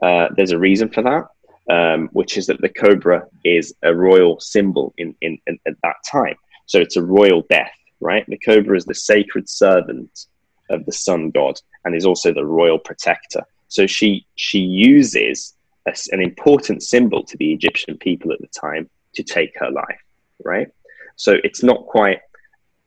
uh, 0.01 0.29
there's 0.35 0.51
a 0.51 0.59
reason 0.59 0.89
for 0.89 1.01
that, 1.03 1.27
um, 1.69 2.09
which 2.13 2.37
is 2.37 2.47
that 2.47 2.61
the 2.61 2.69
cobra 2.69 3.27
is 3.43 3.73
a 3.83 3.93
royal 3.93 4.39
symbol 4.39 4.93
in, 4.97 5.15
in, 5.21 5.37
in 5.47 5.59
at 5.67 5.75
that 5.83 5.95
time. 6.09 6.35
So 6.65 6.79
it's 6.79 6.97
a 6.97 7.03
royal 7.03 7.43
death, 7.49 7.75
right? 7.99 8.25
The 8.27 8.37
cobra 8.37 8.75
is 8.77 8.85
the 8.85 8.95
sacred 8.95 9.49
servant 9.49 10.25
of 10.69 10.85
the 10.85 10.91
sun 10.91 11.29
god 11.31 11.59
and 11.83 11.95
is 11.95 12.05
also 12.05 12.33
the 12.33 12.45
royal 12.45 12.79
protector. 12.79 13.43
So 13.67 13.87
she 13.87 14.25
she 14.35 14.59
uses 14.59 15.53
a, 15.87 15.95
an 16.11 16.21
important 16.21 16.83
symbol 16.83 17.23
to 17.23 17.37
the 17.37 17.53
Egyptian 17.53 17.97
people 17.97 18.31
at 18.31 18.39
the 18.39 18.47
time 18.47 18.89
to 19.15 19.23
take 19.23 19.53
her 19.59 19.71
life, 19.71 20.01
right? 20.43 20.67
So 21.15 21.37
it's 21.43 21.63
not 21.63 21.85
quite, 21.85 22.19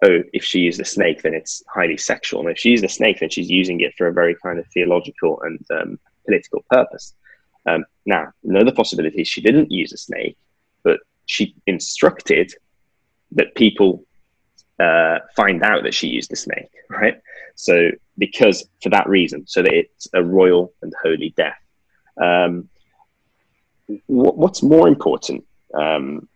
oh, 0.05 0.23
if 0.33 0.45
she 0.45 0.61
used 0.61 0.81
a 0.81 0.85
snake, 0.85 1.23
then 1.23 1.35
it's 1.35 1.63
highly 1.69 1.97
sexual. 1.97 2.41
And 2.41 2.51
if 2.51 2.59
she 2.59 2.71
used 2.71 2.85
a 2.85 2.89
snake, 2.89 3.21
then 3.21 3.31
she's 3.31 3.51
using 3.51 3.81
it 3.81 3.95
for 3.97 4.09
a 4.09 4.13
very 4.13 4.35
kind 4.43 4.59
of 4.59 4.67
theological 4.73 5.41
and 5.43 5.65
um, 5.71 5.99
political 6.27 6.65
purpose. 6.71 7.15
Um, 7.67 7.85
now, 8.05 8.33
another 8.45 8.73
possibility 8.73 9.23
is 9.23 9.29
she 9.29 9.41
didn't 9.41 9.71
use 9.71 9.93
a 9.93 9.97
snake, 9.97 10.37
but 10.83 11.01
she 11.27 11.55
instructed 11.67 12.53
that 13.33 13.55
people 13.55 14.05
uh, 14.79 15.19
find 15.35 15.63
out 15.63 15.83
that 15.83 15.95
she 15.95 16.07
used 16.09 16.33
a 16.33 16.37
snake, 16.37 16.71
right? 16.91 17.21
So, 17.55 17.91
because 18.19 18.69
for 18.83 18.91
that 18.91 19.09
reason, 19.09 19.47
so 19.47 19.63
that 19.63 19.73
it's 19.73 20.07
a 20.15 20.23
royal 20.23 20.73
and 20.83 20.93
holy 21.03 21.31
death. 21.37 21.59
Um, 22.21 22.69
what's 24.07 24.63
more 24.63 24.89
important 24.89 25.45
um, 25.75 26.29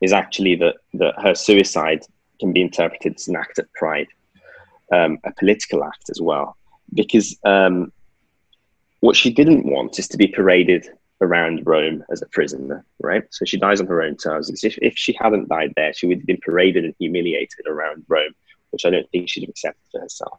is 0.00 0.12
actually 0.12 0.56
that, 0.56 0.76
that 0.94 1.14
her 1.22 1.34
suicide 1.34 2.02
can 2.38 2.52
be 2.52 2.62
interpreted 2.62 3.14
as 3.16 3.28
an 3.28 3.36
act 3.36 3.58
of 3.58 3.72
pride, 3.74 4.08
um, 4.92 5.18
a 5.24 5.32
political 5.32 5.84
act 5.84 6.10
as 6.10 6.20
well. 6.20 6.56
Because 6.92 7.38
um, 7.44 7.92
what 9.00 9.16
she 9.16 9.30
didn't 9.32 9.66
want 9.66 9.98
is 9.98 10.08
to 10.08 10.16
be 10.16 10.28
paraded 10.28 10.88
around 11.20 11.66
Rome 11.66 12.04
as 12.10 12.22
a 12.22 12.26
prisoner, 12.26 12.84
right? 13.00 13.24
So 13.30 13.44
she 13.44 13.58
dies 13.58 13.80
on 13.80 13.86
her 13.86 14.02
own 14.02 14.16
terms. 14.16 14.64
If, 14.64 14.78
if 14.80 14.96
she 14.96 15.12
hadn't 15.12 15.48
died 15.48 15.72
there, 15.76 15.92
she 15.92 16.06
would 16.06 16.18
have 16.18 16.26
been 16.26 16.38
paraded 16.38 16.84
and 16.84 16.94
humiliated 16.98 17.66
around 17.66 18.04
Rome, 18.08 18.34
which 18.70 18.84
I 18.84 18.90
don't 18.90 19.08
think 19.10 19.28
she'd 19.28 19.42
have 19.42 19.50
accepted 19.50 19.82
for 19.92 20.00
herself. 20.00 20.38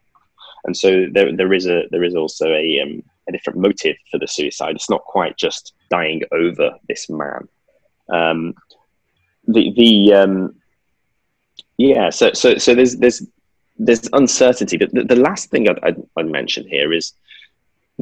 And 0.64 0.76
so 0.76 1.08
there, 1.12 1.36
there 1.36 1.54
is 1.54 1.68
a 1.68 1.84
there 1.90 2.04
is 2.04 2.16
also 2.16 2.48
a 2.48 2.80
um, 2.82 3.04
a 3.28 3.32
different 3.32 3.60
motive 3.60 3.96
for 4.12 4.20
the 4.20 4.28
suicide. 4.28 4.76
It's 4.76 4.92
not 4.92 5.04
quite 5.06 5.36
just 5.36 5.74
dying 5.90 6.22
over 6.32 6.76
this 6.88 7.10
man. 7.10 7.48
Um, 8.10 8.54
the 9.48 9.74
the 9.76 10.14
um, 10.14 10.56
yeah, 11.78 12.12
so 12.12 12.34
so 12.34 12.58
so 12.58 12.76
there's 12.76 12.98
there's 12.98 13.26
there's 13.80 14.08
uncertainty. 14.14 14.78
But 14.78 14.92
the, 14.92 15.04
the 15.04 15.16
last 15.16 15.50
thing 15.50 15.68
I'd, 15.68 15.80
I'd, 15.84 16.02
I'd 16.16 16.28
mention 16.28 16.68
here 16.68 16.94
is 16.94 17.14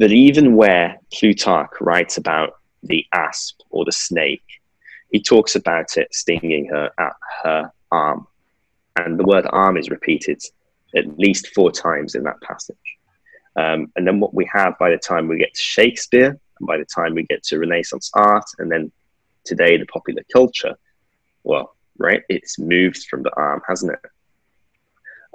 that 0.00 0.12
even 0.12 0.56
where 0.56 0.98
Plutarch 1.12 1.72
writes 1.78 2.16
about 2.16 2.54
the 2.82 3.04
asp 3.12 3.60
or 3.68 3.84
the 3.84 3.92
snake, 3.92 4.42
he 5.12 5.20
talks 5.22 5.56
about 5.56 5.98
it 5.98 6.14
stinging 6.14 6.66
her 6.68 6.90
at 6.98 7.12
her 7.42 7.70
arm, 7.92 8.26
and 8.96 9.18
the 9.18 9.24
word 9.24 9.46
arm 9.50 9.76
is 9.76 9.90
repeated 9.90 10.42
at 10.96 11.18
least 11.18 11.48
four 11.48 11.70
times 11.70 12.14
in 12.14 12.22
that 12.22 12.40
passage. 12.40 12.76
Um, 13.56 13.92
and 13.94 14.06
then 14.06 14.20
what 14.20 14.32
we 14.32 14.48
have 14.52 14.78
by 14.78 14.88
the 14.88 14.96
time 14.96 15.28
we 15.28 15.36
get 15.36 15.52
to 15.52 15.60
Shakespeare, 15.60 16.30
and 16.30 16.66
by 16.66 16.78
the 16.78 16.86
time 16.86 17.14
we 17.14 17.24
get 17.24 17.42
to 17.44 17.58
Renaissance 17.58 18.10
art, 18.14 18.46
and 18.58 18.72
then 18.72 18.90
today 19.44 19.76
the 19.76 19.86
popular 19.86 20.22
culture, 20.32 20.76
well, 21.44 21.76
right, 21.98 22.22
it's 22.30 22.58
moved 22.58 23.04
from 23.04 23.22
the 23.22 23.34
arm, 23.36 23.60
hasn't 23.68 23.92
it? 23.92 24.00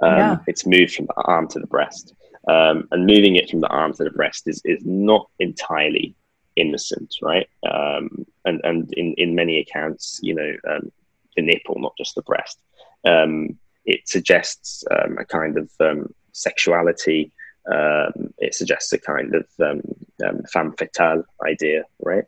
Um, 0.02 0.16
yeah. 0.16 0.38
It's 0.48 0.66
moved 0.66 0.94
from 0.94 1.06
the 1.06 1.22
arm 1.22 1.46
to 1.48 1.60
the 1.60 1.68
breast. 1.68 2.14
Um, 2.48 2.86
and 2.92 3.06
moving 3.06 3.36
it 3.36 3.50
from 3.50 3.60
the 3.60 3.68
arm 3.68 3.92
to 3.94 4.04
the 4.04 4.10
breast 4.10 4.46
is, 4.46 4.62
is 4.64 4.80
not 4.84 5.28
entirely 5.40 6.14
innocent, 6.54 7.14
right? 7.20 7.48
Um, 7.68 8.24
and 8.44 8.60
and 8.64 8.92
in, 8.94 9.14
in 9.14 9.34
many 9.34 9.58
accounts, 9.58 10.20
you 10.22 10.34
know, 10.34 10.52
um, 10.70 10.92
the 11.36 11.42
nipple, 11.42 11.78
not 11.78 11.96
just 11.98 12.14
the 12.14 12.22
breast. 12.22 12.58
Um, 13.04 13.58
it 13.84 14.08
suggests 14.08 14.84
um, 14.90 15.18
a 15.18 15.24
kind 15.24 15.58
of 15.58 15.70
um, 15.80 16.14
sexuality 16.32 17.32
Um, 17.72 18.32
it 18.38 18.54
suggests 18.54 18.92
a 18.92 18.98
kind 18.98 19.34
of 19.34 19.46
um, 19.60 19.82
um, 20.24 20.42
femme 20.52 20.72
fatale 20.78 21.24
idea, 21.44 21.82
right? 22.00 22.24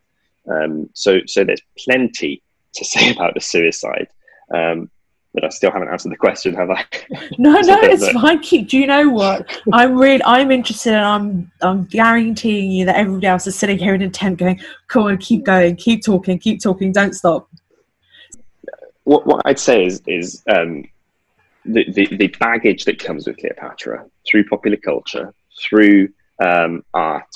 Um, 0.51 0.91
so, 0.95 1.21
so 1.27 1.45
there's 1.45 1.63
plenty 1.79 2.43
to 2.75 2.85
say 2.93 3.13
about 3.13 3.35
the 3.35 3.41
suicide. 3.41 4.09
Um, 4.53 4.91
but 5.41 5.47
I 5.47 5.51
still 5.51 5.71
haven't 5.71 5.89
answered 5.89 6.11
the 6.11 6.17
question, 6.17 6.53
have 6.55 6.71
I? 6.71 6.85
No, 7.39 7.53
no, 7.61 7.79
it's 7.83 8.11
fine. 8.11 8.41
Keep. 8.41 8.71
Do 8.71 8.79
you 8.79 8.89
know 8.89 9.09
what? 9.09 9.61
I'm 9.73 9.97
really, 9.97 10.23
I'm 10.25 10.51
interested, 10.51 10.95
and 10.95 11.05
I'm, 11.05 11.53
I'm 11.61 11.85
guaranteeing 11.85 12.73
you 12.73 12.85
that 12.87 12.97
everybody 12.97 13.29
else 13.29 13.47
is 13.47 13.55
sitting 13.55 13.79
here 13.79 13.95
in 13.95 14.03
intent, 14.03 14.39
going, 14.39 14.61
"Come 14.89 15.05
on, 15.05 15.19
keep 15.19 15.45
going, 15.45 15.77
keep 15.77 16.05
talking, 16.05 16.41
keep 16.41 16.61
talking, 16.61 16.91
don't 16.91 17.15
stop." 17.15 17.49
What, 19.05 19.27
what 19.27 19.43
I'd 19.45 19.61
say 19.61 19.85
is, 19.85 20.03
is 20.09 20.43
um, 20.49 20.85
the, 21.65 21.85
the, 21.93 22.07
the 22.17 22.29
baggage 22.41 22.85
that 22.87 22.99
comes 22.99 23.29
with 23.29 23.37
Cleopatra 23.39 24.07
through 24.29 24.45
popular 24.49 24.77
culture, 24.77 25.33
through 25.63 26.09
um, 26.45 26.85
art, 26.95 27.33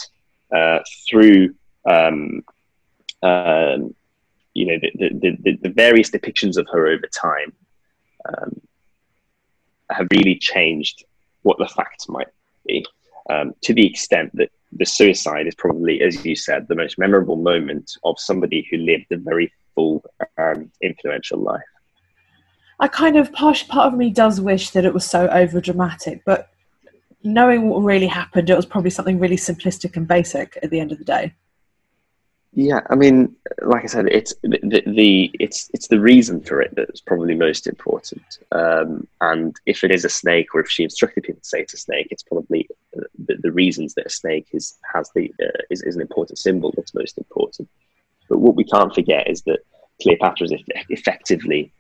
uh, 0.55 0.81
through 1.09 1.55
um, 1.89 2.43
um, 3.23 3.95
you 4.55 4.67
know 4.67 4.79
the, 4.83 4.91
the, 4.95 5.37
the, 5.43 5.59
the, 5.63 5.69
various 5.71 6.11
depictions 6.11 6.57
of 6.57 6.67
her 6.73 6.89
over 6.89 7.07
time 7.07 7.53
um, 8.29 8.61
have 9.91 10.09
really 10.13 10.37
changed 10.37 11.05
what 11.43 11.59
the 11.59 11.67
facts 11.67 12.09
might 12.09 12.29
be 12.67 12.85
um, 13.31 13.53
to 13.63 13.75
the 13.75 13.87
extent 13.87 14.31
that 14.35 14.51
the 14.73 14.87
suicide 14.87 15.47
is 15.47 15.55
probably, 15.55 16.01
as 16.03 16.25
you 16.25 16.35
said, 16.35 16.67
the 16.67 16.75
most 16.75 16.99
memorable 16.99 17.37
moment 17.37 17.93
of 18.05 18.19
somebody 18.19 18.67
who 18.71 18.79
lived 18.79 19.07
a 19.11 19.17
very 19.17 19.53
full 19.75 20.03
and 20.39 20.71
influential 20.81 21.39
life. 21.39 21.61
I 22.81 22.89
kind 22.89 23.17
of 23.17 23.33
part 23.33 23.65
part 23.69 23.93
of 23.93 23.99
me 23.99 24.11
does 24.11 24.41
wish 24.41 24.71
that 24.71 24.85
it 24.85 24.95
was 24.95 25.05
so 25.05 25.29
over 25.29 25.61
dramatic, 25.61 26.23
but 26.25 26.49
knowing 27.23 27.69
what 27.69 27.79
really 27.79 28.07
happened, 28.07 28.51
it 28.51 28.57
was 28.57 28.67
probably 28.67 28.91
something 28.91 29.19
really 29.19 29.37
simplistic 29.37 29.97
and 29.97 30.09
basic 30.09 30.59
at 30.63 30.71
the 30.71 30.81
end 30.81 30.91
of 30.91 30.99
the 30.99 31.05
day. 31.05 31.35
Yeah, 32.55 32.81
I 32.91 32.97
mean, 32.97 33.35
like 33.63 33.85
I 33.85 33.87
said, 33.87 34.09
it's 34.09 34.35
the, 34.43 34.83
the, 34.87 35.31
it's 35.41 35.71
it's 35.73 35.89
the 35.89 35.99
reason 35.99 36.43
for 36.43 36.61
it 36.61 36.75
that's 36.77 37.01
probably 37.01 37.35
most 37.35 37.67
important. 37.67 38.41
Um, 38.53 39.09
and 39.23 39.57
if 39.65 39.83
it 39.83 39.91
is 39.91 40.05
a 40.05 40.11
snake, 40.11 40.55
or 40.55 40.61
if 40.61 40.69
she 40.69 40.85
instructed 40.85 41.23
people 41.25 41.41
to 41.41 41.49
say 41.49 41.61
it's 41.63 41.73
a 41.73 41.79
snake, 41.79 42.09
it's 42.11 42.23
probably 42.23 42.69
the, 42.93 43.37
the 43.37 43.53
reasons 43.53 43.95
that 43.95 44.07
a 44.07 44.11
snake 44.11 44.49
is 44.53 44.77
has 44.93 45.11
the 45.15 45.33
uh, 45.43 45.63
is, 45.71 45.81
is 45.83 45.97
an 45.97 46.03
important 46.03 46.39
symbol 46.39 46.75
that's 46.77 46.93
most 46.95 47.17
important. 47.17 47.71
But 48.29 48.41
what 48.41 48.55
we 48.55 48.65
can't 48.65 48.95
forget 48.95 49.31
is 49.31 49.41
that 49.43 49.61
Cleopatra 50.03 50.49
is 50.49 50.53
effectively 50.91 51.73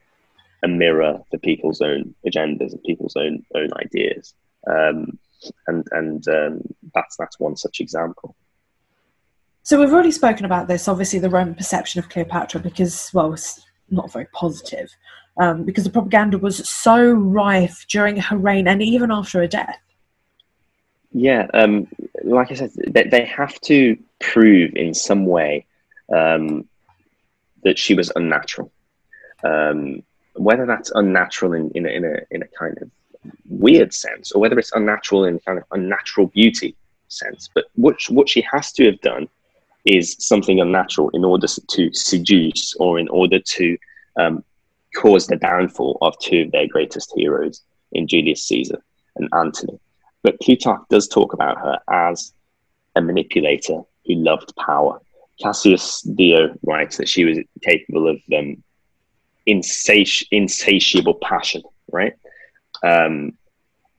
a 0.63 0.69
mirror 0.69 1.21
for 1.31 1.37
people's 1.37 1.83
own 1.83 2.15
agendas 2.27 2.73
and 2.73 2.83
people's 2.85 3.17
own 3.17 3.45
own 3.55 3.69
ideas, 3.75 4.33
um, 4.67 5.19
and 5.67 5.87
and 5.91 6.27
um, 6.29 6.63
that's 6.95 7.17
that's 7.19 7.39
one 7.39 7.57
such 7.57 7.81
example. 7.81 8.35
So 9.65 9.79
we've 9.79 9.93
already 9.93 10.11
spoken 10.11 10.45
about 10.45 10.67
this. 10.67 10.89
Obviously, 10.89 11.19
the 11.19 11.31
Roman 11.31 11.55
perception 11.55 12.01
of 12.01 12.09
Cleopatra, 12.09 12.61
because 12.61 13.11
well, 13.15 13.33
it's 13.33 13.65
not 13.91 14.13
very 14.13 14.27
positive, 14.33 14.91
um, 15.39 15.65
because 15.65 15.85
the 15.85 15.91
propaganda 15.91 16.39
was 16.39 16.69
so 16.69 17.13
rife 17.13 17.87
during 17.89 18.17
her 18.17 18.37
reign 18.37 18.67
and 18.67 18.83
even 18.83 19.13
after 19.13 19.39
her 19.41 19.47
death. 19.47 19.79
Yeah, 21.13 21.47
um, 21.55 21.87
like 22.25 22.51
I 22.51 22.55
said, 22.55 22.73
they, 22.75 23.05
they, 23.05 23.25
have 23.27 23.61
to 23.63 23.99
prove 24.19 24.75
in 24.75 24.95
some 24.95 25.27
way 25.27 25.67
um, 26.13 26.67
that 27.65 27.79
she 27.79 27.95
was 27.95 28.11
unnatural. 28.17 28.73
Um, 29.45 30.03
whether 30.35 30.65
that's 30.65 30.91
unnatural 30.95 31.53
in, 31.53 31.71
in, 31.73 31.85
a, 31.85 31.91
in, 31.91 32.05
a, 32.05 32.17
in 32.31 32.43
a 32.43 32.47
kind 32.59 32.79
of 32.81 32.91
weird 33.47 33.93
sense, 33.93 34.33
or 34.33 34.41
whether 34.41 34.59
it's 34.59 34.73
unnatural 34.73 35.25
in 35.25 35.39
kind 35.41 35.59
of 35.59 35.65
unnatural 35.71 36.29
beauty 36.29 36.75
sense. 37.09 37.51
But 37.55 37.67
what 37.75 38.01
what 38.09 38.29
she 38.29 38.41
has 38.51 38.73
to 38.73 38.87
have 38.87 39.01
done 39.03 39.29
is 39.85 40.17
something 40.19 40.61
unnatural 40.61 41.11
in 41.11 41.25
order 41.25 41.47
to 41.47 41.93
seduce 41.93 42.75
or 42.75 42.99
in 42.99 43.09
order 43.09 43.39
to 43.41 43.77
um, 44.17 44.45
cause 44.97 45.27
the 45.27 45.37
downfall 45.37 45.99
of 46.03 46.19
two 46.21 46.43
of 46.43 46.53
their 46.53 46.69
greatest 46.69 47.13
heroes 47.17 47.63
in 47.93 48.07
Julius 48.07 48.47
Caesar 48.49 48.83
and 49.17 49.29
Antony. 49.35 49.79
But 50.23 50.41
Plutarch 50.41 50.83
does 50.89 51.09
talk 51.09 51.33
about 51.33 51.59
her 51.59 51.79
as 51.91 52.33
a 52.95 53.01
manipulator 53.01 53.81
who 54.07 54.15
loved 54.15 54.55
power. 54.57 55.01
Cassius 55.41 56.03
Dio 56.03 56.55
writes 56.65 56.97
that 56.99 57.09
she 57.09 57.25
was 57.25 57.39
capable 57.63 58.09
of 58.09 58.21
um, 58.37 58.63
insati- 59.49 60.27
insatiable 60.31 61.15
passion, 61.15 61.63
right? 61.91 62.15
Um, 62.85 63.37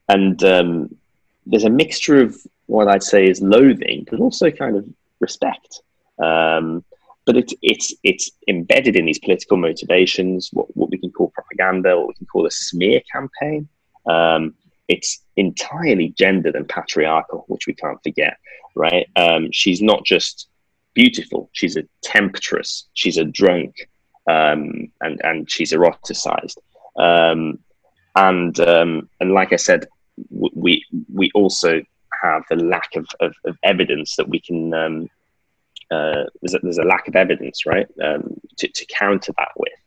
and 0.08 0.42
um, 0.44 0.96
there's 1.46 1.64
a 1.64 1.70
mixture 1.70 2.22
of 2.22 2.36
what 2.66 2.88
I'd 2.88 3.02
say 3.02 3.28
is 3.28 3.42
loathing, 3.42 4.06
but 4.10 4.20
also 4.20 4.50
kind 4.50 4.76
of 4.76 4.86
respect. 5.28 5.70
Um, 6.22 6.84
but 7.26 7.36
it's 7.36 7.54
it's 7.62 7.88
it's 8.02 8.30
embedded 8.48 8.96
in 8.96 9.06
these 9.06 9.18
political 9.18 9.56
motivations, 9.56 10.50
what, 10.52 10.66
what 10.76 10.90
we 10.90 10.98
can 10.98 11.10
call 11.10 11.30
propaganda, 11.30 11.96
what 11.96 12.08
we 12.08 12.14
can 12.14 12.26
call 12.26 12.46
a 12.46 12.50
smear 12.50 13.00
campaign. 13.10 13.68
Um, 14.06 14.54
it's 14.88 15.22
entirely 15.36 16.08
gendered 16.10 16.56
and 16.56 16.68
patriarchal, 16.68 17.44
which 17.48 17.66
we 17.66 17.74
can't 17.74 18.02
forget, 18.02 18.36
right? 18.76 19.06
Um, 19.16 19.48
she's 19.52 19.80
not 19.80 20.04
just 20.04 20.48
beautiful; 20.92 21.48
she's 21.52 21.76
a 21.76 21.84
temptress, 22.02 22.88
she's 22.92 23.16
a 23.16 23.24
drunk, 23.24 23.74
um, 24.28 24.92
and 25.00 25.20
and 25.24 25.50
she's 25.50 25.72
eroticized. 25.72 26.58
Um, 26.98 27.58
and 28.16 28.58
um, 28.60 29.08
and 29.20 29.32
like 29.32 29.52
I 29.52 29.60
said, 29.68 29.86
we 30.30 30.84
we 31.12 31.30
also 31.34 31.80
have 32.22 32.42
the 32.50 32.56
lack 32.56 32.90
of, 32.96 33.06
of, 33.20 33.34
of 33.46 33.56
evidence 33.62 34.16
that 34.16 34.28
we 34.28 34.40
can. 34.40 35.08
Uh, 35.94 36.24
there's, 36.40 36.54
a, 36.56 36.60
there's 36.64 36.84
a 36.84 36.90
lack 36.94 37.06
of 37.08 37.16
evidence, 37.24 37.58
right, 37.66 37.88
um, 38.08 38.22
to, 38.58 38.66
to 38.78 38.84
counter 39.02 39.32
that 39.40 39.52
with. 39.62 39.78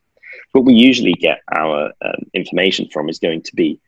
What 0.53 0.65
we 0.69 0.73
usually 0.89 1.17
get 1.27 1.39
our 1.61 1.77
um, 2.07 2.21
information 2.41 2.85
from 2.93 3.09
is 3.09 3.19
going 3.27 3.43
to 3.43 3.55
be 3.55 3.79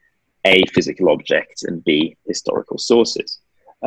a 0.45 0.57
physical 0.75 1.07
objects 1.15 1.63
and 1.67 1.83
b 1.83 2.17
historical 2.27 2.77
sources. 2.77 3.29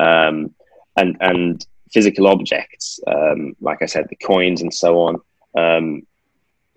Um, 0.06 0.54
and 1.00 1.16
and 1.20 1.66
physical 1.94 2.26
objects, 2.26 3.00
um, 3.06 3.40
like 3.68 3.80
I 3.82 3.86
said, 3.86 4.06
the 4.08 4.16
coins 4.16 4.62
and 4.62 4.72
so 4.72 4.90
on, 5.06 5.14
um, 5.62 5.86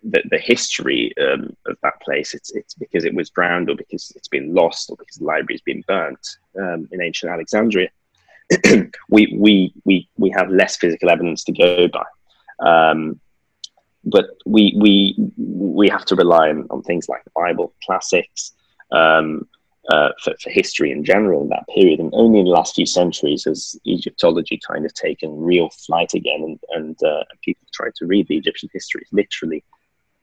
the, 0.04 0.22
the 0.30 0.38
history 0.38 1.14
um, 1.26 1.56
of 1.70 1.78
that 1.84 2.02
place, 2.02 2.34
it's, 2.38 2.52
it's 2.60 2.74
because 2.74 3.06
it 3.06 3.16
was 3.16 3.30
drowned 3.30 3.70
or 3.70 3.76
because 3.76 4.12
it's 4.18 4.28
been 4.28 4.54
lost 4.54 4.90
or 4.90 4.98
because 4.98 5.18
the 5.18 5.26
library's 5.26 5.62
been 5.62 5.84
burnt 5.88 6.26
in 6.92 7.02
ancient 7.02 7.32
Alexandria. 7.32 7.90
we, 9.10 9.36
we, 9.38 9.74
we, 9.86 10.08
we 10.18 10.30
have 10.32 10.50
less 10.50 10.78
physical 10.78 11.10
evidence 11.10 11.44
to 11.46 11.52
go 11.52 11.88
by. 11.88 12.06
Um, 12.60 13.20
but 14.06 14.38
we, 14.46 14.76
we, 14.78 15.16
we 15.38 15.90
have 15.90 16.06
to 16.06 16.16
rely 16.16 16.50
on, 16.50 16.68
on 16.70 16.84
things 16.84 17.10
like 17.10 17.24
the 17.24 17.32
Bible, 17.36 17.74
classics, 17.84 18.54
um, 18.92 19.48
uh, 19.90 20.10
for, 20.24 20.34
for, 20.42 20.50
history 20.50 20.92
in 20.92 21.04
general 21.04 21.44
in 21.44 21.50
that 21.50 21.68
period. 21.74 22.00
And 22.00 22.12
only 22.14 22.40
in 22.40 22.46
the 22.46 22.52
last 22.52 22.76
few 22.76 22.86
centuries 22.86 23.44
has 23.46 23.76
Egyptology 23.86 24.60
kind 24.68 24.86
of 24.86 24.94
taken 24.94 25.38
real 25.38 25.70
flight 25.70 26.14
again, 26.14 26.42
and, 26.44 26.60
and, 26.72 27.04
uh, 27.04 27.24
people 27.44 27.68
tried 27.72 27.94
to 27.96 28.06
read 28.06 28.28
the 28.28 28.38
Egyptian 28.38 28.70
histories 28.74 29.08
literally 29.12 29.64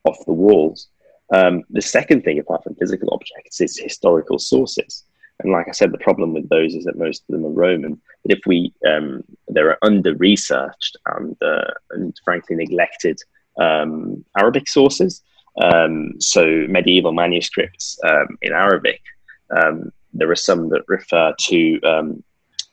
off 0.05 0.25
the 0.27 0.33
walls. 0.33 0.89
Um, 1.33 1.63
the 1.71 1.83
second 1.83 2.23
thing, 2.23 2.39
apart 2.39 2.65
from 2.65 2.75
physical 2.75 3.09
objects, 3.13 3.61
is 3.61 3.79
historical 3.79 4.39
sources. 4.39 5.05
And 5.43 5.53
like 5.53 5.69
I 5.69 5.73
said, 5.73 5.93
the 5.93 5.99
problem 5.99 6.33
with 6.33 6.49
those 6.49 6.75
is 6.75 6.85
that 6.85 6.99
most 6.99 7.23
of 7.23 7.33
them 7.33 7.45
are 7.45 7.51
Roman. 7.51 8.01
But 8.25 8.37
if 8.37 8.41
we, 8.47 8.73
um, 8.87 9.25
they're 9.49 9.83
under 9.85 10.15
researched 10.15 10.97
and, 11.07 11.37
uh, 11.43 11.73
and 11.91 12.15
frankly 12.25 12.57
neglected 12.57 13.19
um, 13.61 14.25
Arabic 14.37 14.69
sources. 14.69 15.23
Um, 15.61 16.15
so 16.19 16.45
medieval 16.69 17.13
manuscripts 17.13 17.99
um, 18.05 18.39
in 18.41 18.53
Arabic, 18.53 19.03
um, 19.51 19.93
there 20.15 20.31
are 20.31 20.37
some 20.37 20.69
that 20.71 20.83
refer 20.89 21.35
to 21.39 22.23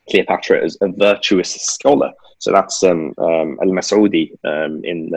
Cleopatra 0.10 0.63
as 0.63 0.77
a 0.82 0.88
virtuous 0.89 1.53
scholar. 1.53 2.12
So 2.38 2.51
that's 2.51 2.84
um, 2.84 3.13
Al 3.17 3.67
Masoudi 3.67 4.32
in 4.84 5.09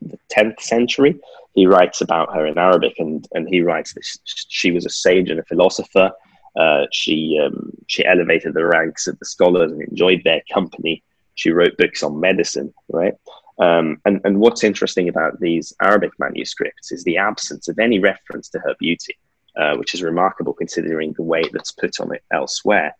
the 0.00 0.18
10th 0.34 0.60
century. 0.60 1.20
He 1.54 1.66
writes 1.66 2.00
about 2.00 2.34
her 2.34 2.46
in 2.46 2.58
Arabic, 2.58 2.94
and, 2.98 3.26
and 3.32 3.48
he 3.48 3.62
writes 3.62 3.94
that 3.94 4.04
she 4.24 4.72
was 4.72 4.84
a 4.84 4.90
sage 4.90 5.30
and 5.30 5.40
a 5.40 5.44
philosopher. 5.44 6.10
Uh, 6.58 6.84
she 6.92 7.40
um, 7.42 7.70
she 7.86 8.04
elevated 8.04 8.54
the 8.54 8.66
ranks 8.66 9.06
of 9.06 9.18
the 9.18 9.24
scholars 9.24 9.72
and 9.72 9.82
enjoyed 9.82 10.22
their 10.24 10.42
company. 10.52 11.02
She 11.36 11.50
wrote 11.50 11.76
books 11.76 12.02
on 12.02 12.20
medicine, 12.20 12.72
right? 12.88 13.14
Um, 13.58 14.00
and, 14.04 14.20
and 14.24 14.38
what's 14.38 14.64
interesting 14.64 15.08
about 15.08 15.38
these 15.40 15.72
Arabic 15.80 16.10
manuscripts 16.18 16.90
is 16.90 17.04
the 17.04 17.18
absence 17.18 17.68
of 17.68 17.78
any 17.78 18.00
reference 18.00 18.48
to 18.50 18.58
her 18.60 18.74
beauty, 18.80 19.16
uh, 19.56 19.76
which 19.76 19.94
is 19.94 20.02
remarkable 20.02 20.52
considering 20.52 21.12
the 21.12 21.22
weight 21.22 21.50
that's 21.52 21.72
put 21.72 22.00
on 22.00 22.14
it 22.14 22.22
elsewhere. 22.32 22.96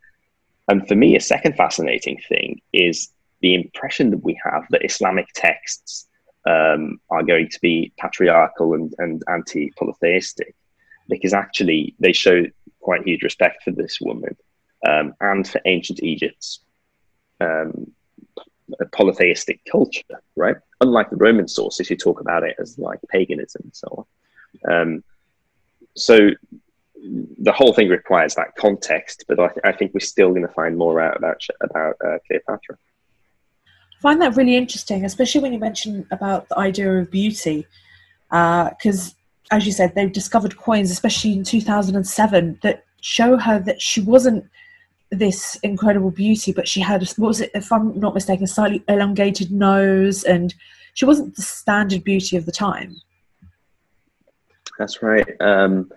And 0.69 0.87
for 0.87 0.95
me, 0.95 1.17
a 1.17 1.21
second 1.21 1.57
fascinating 1.57 2.21
thing 2.29 2.61
is 2.73 3.11
the 3.41 3.55
impression 3.55 4.11
that 4.11 4.25
we 4.25 4.39
have 4.45 4.65
that 4.71 4.85
Islamic 4.85 5.27
texts 5.35 6.07
um, 6.47 7.01
are 7.11 7.23
going 7.23 7.49
to 7.49 7.59
be 7.61 7.93
patriarchal 7.99 8.75
and, 8.75 8.95
and 8.99 9.23
anti 9.29 9.73
polytheistic 9.79 10.55
because 11.09 11.35
actually 11.35 11.95
they 11.99 12.13
show 12.13 12.45
quite 12.81 13.07
huge 13.07 13.23
respect 13.23 13.63
for 13.63 13.71
this 13.71 13.99
woman. 14.01 14.37
um, 14.87 15.15
and 15.21 15.49
for 15.49 15.61
ancient 15.65 16.03
Egypt's 16.03 16.61
um, 17.41 17.91
polytheistic 18.93 19.61
culture, 19.71 20.03
right? 20.37 20.57
Unlike 20.81 21.11
the 21.11 21.17
Roman 21.17 21.49
sources, 21.49 21.89
who 21.89 21.97
talk 21.97 22.21
about 22.21 22.45
it 22.45 22.57
as 22.59 22.79
like 22.79 23.01
paganism 23.09 23.63
and 23.65 23.75
so 23.75 24.07
on. 24.65 24.73
Um, 24.73 25.05
so 25.97 26.31
the 27.39 27.53
whole 27.53 27.73
thing 27.73 27.89
requires 27.89 28.35
that 28.35 28.57
context, 28.57 29.25
but 29.29 29.39
I, 29.39 29.49
th- 29.49 29.61
I 29.65 29.73
think 29.73 29.93
we're 29.93 30.01
still 30.01 30.31
going 30.31 30.47
to 30.47 30.53
find 30.53 30.77
more 30.77 31.01
out 31.01 31.17
about 31.17 31.43
about 31.61 31.97
uh, 32.05 32.19
Cleopatra. 32.27 32.79
Find 34.05 34.21
that 34.21 34.37
really 34.37 34.55
interesting, 34.55 35.03
especially 35.07 35.41
when 35.41 35.55
you 35.55 35.59
mention 35.59 36.07
about 36.11 36.47
the 36.51 36.59
idea 36.59 36.93
of 36.93 37.11
beauty, 37.11 37.67
because 38.29 39.15
uh, 39.51 39.55
as 39.57 39.65
you 39.65 39.73
said, 39.73 39.95
they've 39.95 40.13
discovered 40.13 40.59
coins, 40.59 40.91
especially 40.91 41.33
in 41.33 41.43
2007, 41.43 42.59
that 42.63 42.85
show 43.01 43.39
her 43.39 43.59
that 43.61 43.81
she 43.81 44.03
wasn't 44.03 44.45
this 45.11 45.57
incredible 45.63 46.11
beauty, 46.11 46.53
but 46.53 46.69
she 46.69 46.83
had, 46.83 47.01
what 47.17 47.29
was 47.29 47.41
it, 47.41 47.51
if 47.55 47.73
I'm 47.73 47.99
not 47.99 48.13
mistaken, 48.13 48.45
a 48.45 48.47
slightly 48.47 48.85
elongated 48.89 49.51
nose, 49.51 50.23
and 50.25 50.55
she 50.93 51.07
wasn't 51.07 51.35
the 51.35 51.41
standard 51.41 52.05
beauty 52.05 52.37
of 52.37 52.45
the 52.45 52.53
time. 52.53 52.97
That's 54.79 55.03
right. 55.03 55.27
Um, 55.41 55.91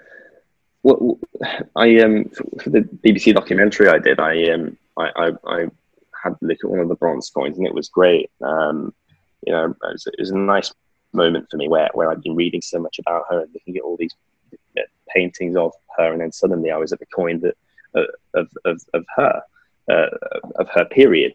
I 1.75 1.99
um 1.99 2.29
for 2.63 2.69
the 2.69 2.87
BBC 3.03 3.33
documentary 3.33 3.89
I 3.89 3.99
did, 3.99 4.17
I 4.21 4.49
um 4.51 4.77
I, 4.95 5.09
I, 5.17 5.31
I 5.45 5.67
had 6.23 6.33
a 6.33 6.45
look 6.45 6.57
at 6.63 6.69
one 6.69 6.79
of 6.79 6.89
the 6.89 6.95
bronze 6.95 7.29
coins, 7.29 7.57
and 7.57 7.67
it 7.67 7.73
was 7.73 7.89
great. 7.89 8.29
Um, 8.41 8.93
you 9.45 9.53
know, 9.53 9.65
it 9.65 9.77
was, 9.81 10.07
it 10.07 10.19
was 10.19 10.31
a 10.31 10.37
nice 10.37 10.73
moment 11.13 11.47
for 11.49 11.57
me 11.57 11.67
where, 11.67 11.89
where 11.93 12.09
I'd 12.09 12.21
been 12.21 12.35
reading 12.35 12.61
so 12.61 12.79
much 12.79 12.99
about 12.99 13.25
her 13.29 13.41
and 13.41 13.53
looking 13.53 13.77
at 13.77 13.83
all 13.83 13.97
these 13.97 14.15
paintings 15.09 15.55
of 15.55 15.71
her, 15.97 16.11
and 16.11 16.21
then 16.21 16.31
suddenly 16.31 16.71
I 16.71 16.77
was 16.77 16.93
at 16.93 16.99
the 16.99 17.05
coin 17.07 17.39
that 17.41 17.55
uh, 17.95 18.03
of, 18.33 18.49
of, 18.65 18.81
of 18.93 19.05
her 19.15 19.41
uh, 19.89 20.07
of 20.55 20.69
her 20.69 20.85
period, 20.85 21.33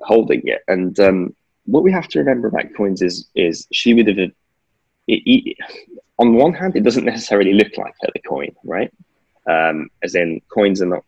holding 0.00 0.42
it. 0.44 0.62
And 0.68 0.98
um, 1.00 1.36
what 1.66 1.82
we 1.82 1.92
have 1.92 2.08
to 2.08 2.18
remember 2.18 2.48
about 2.48 2.74
coins 2.76 3.02
is 3.02 3.28
is 3.34 3.66
she 3.72 3.94
would 3.94 4.08
have. 4.08 4.18
It, 4.18 4.32
it, 5.08 5.56
on 6.18 6.34
one 6.34 6.54
hand, 6.54 6.74
it 6.74 6.82
doesn't 6.82 7.04
necessarily 7.04 7.52
look 7.52 7.76
like 7.76 7.94
her 8.00 8.08
the 8.12 8.20
coin, 8.20 8.54
right? 8.64 8.92
Um, 9.46 9.90
as 10.02 10.14
in, 10.14 10.40
coins 10.48 10.82
are 10.82 10.86
not 10.86 11.04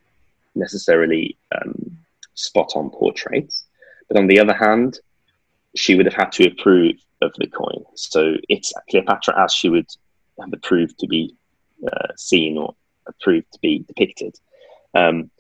necessarily 0.55 1.37
um, 1.57 1.99
spot 2.39 2.73
on 2.75 2.91
portraits. 2.91 3.65
But 4.09 4.19
on 4.19 4.27
the 4.27 4.41
other 4.41 4.55
hand, 4.55 5.01
she 5.77 5.95
would 5.95 6.07
have 6.07 6.15
had 6.15 6.33
to 6.33 6.49
approve 6.49 6.97
of 7.21 7.33
the 7.39 7.47
coin. 7.49 7.85
So 7.95 8.37
it's 8.49 8.73
Cleopatra 8.91 9.43
as 9.45 9.53
she 9.53 9.69
would 9.69 9.89
have 10.41 10.53
approved 10.53 10.99
to 11.01 11.07
be 11.07 11.35
uh, 11.87 12.09
seen 12.17 12.57
or 12.57 12.75
approved 13.07 13.53
to 13.53 13.59
be 13.61 13.81
depicted. 13.81 14.37
Um, 14.95 15.31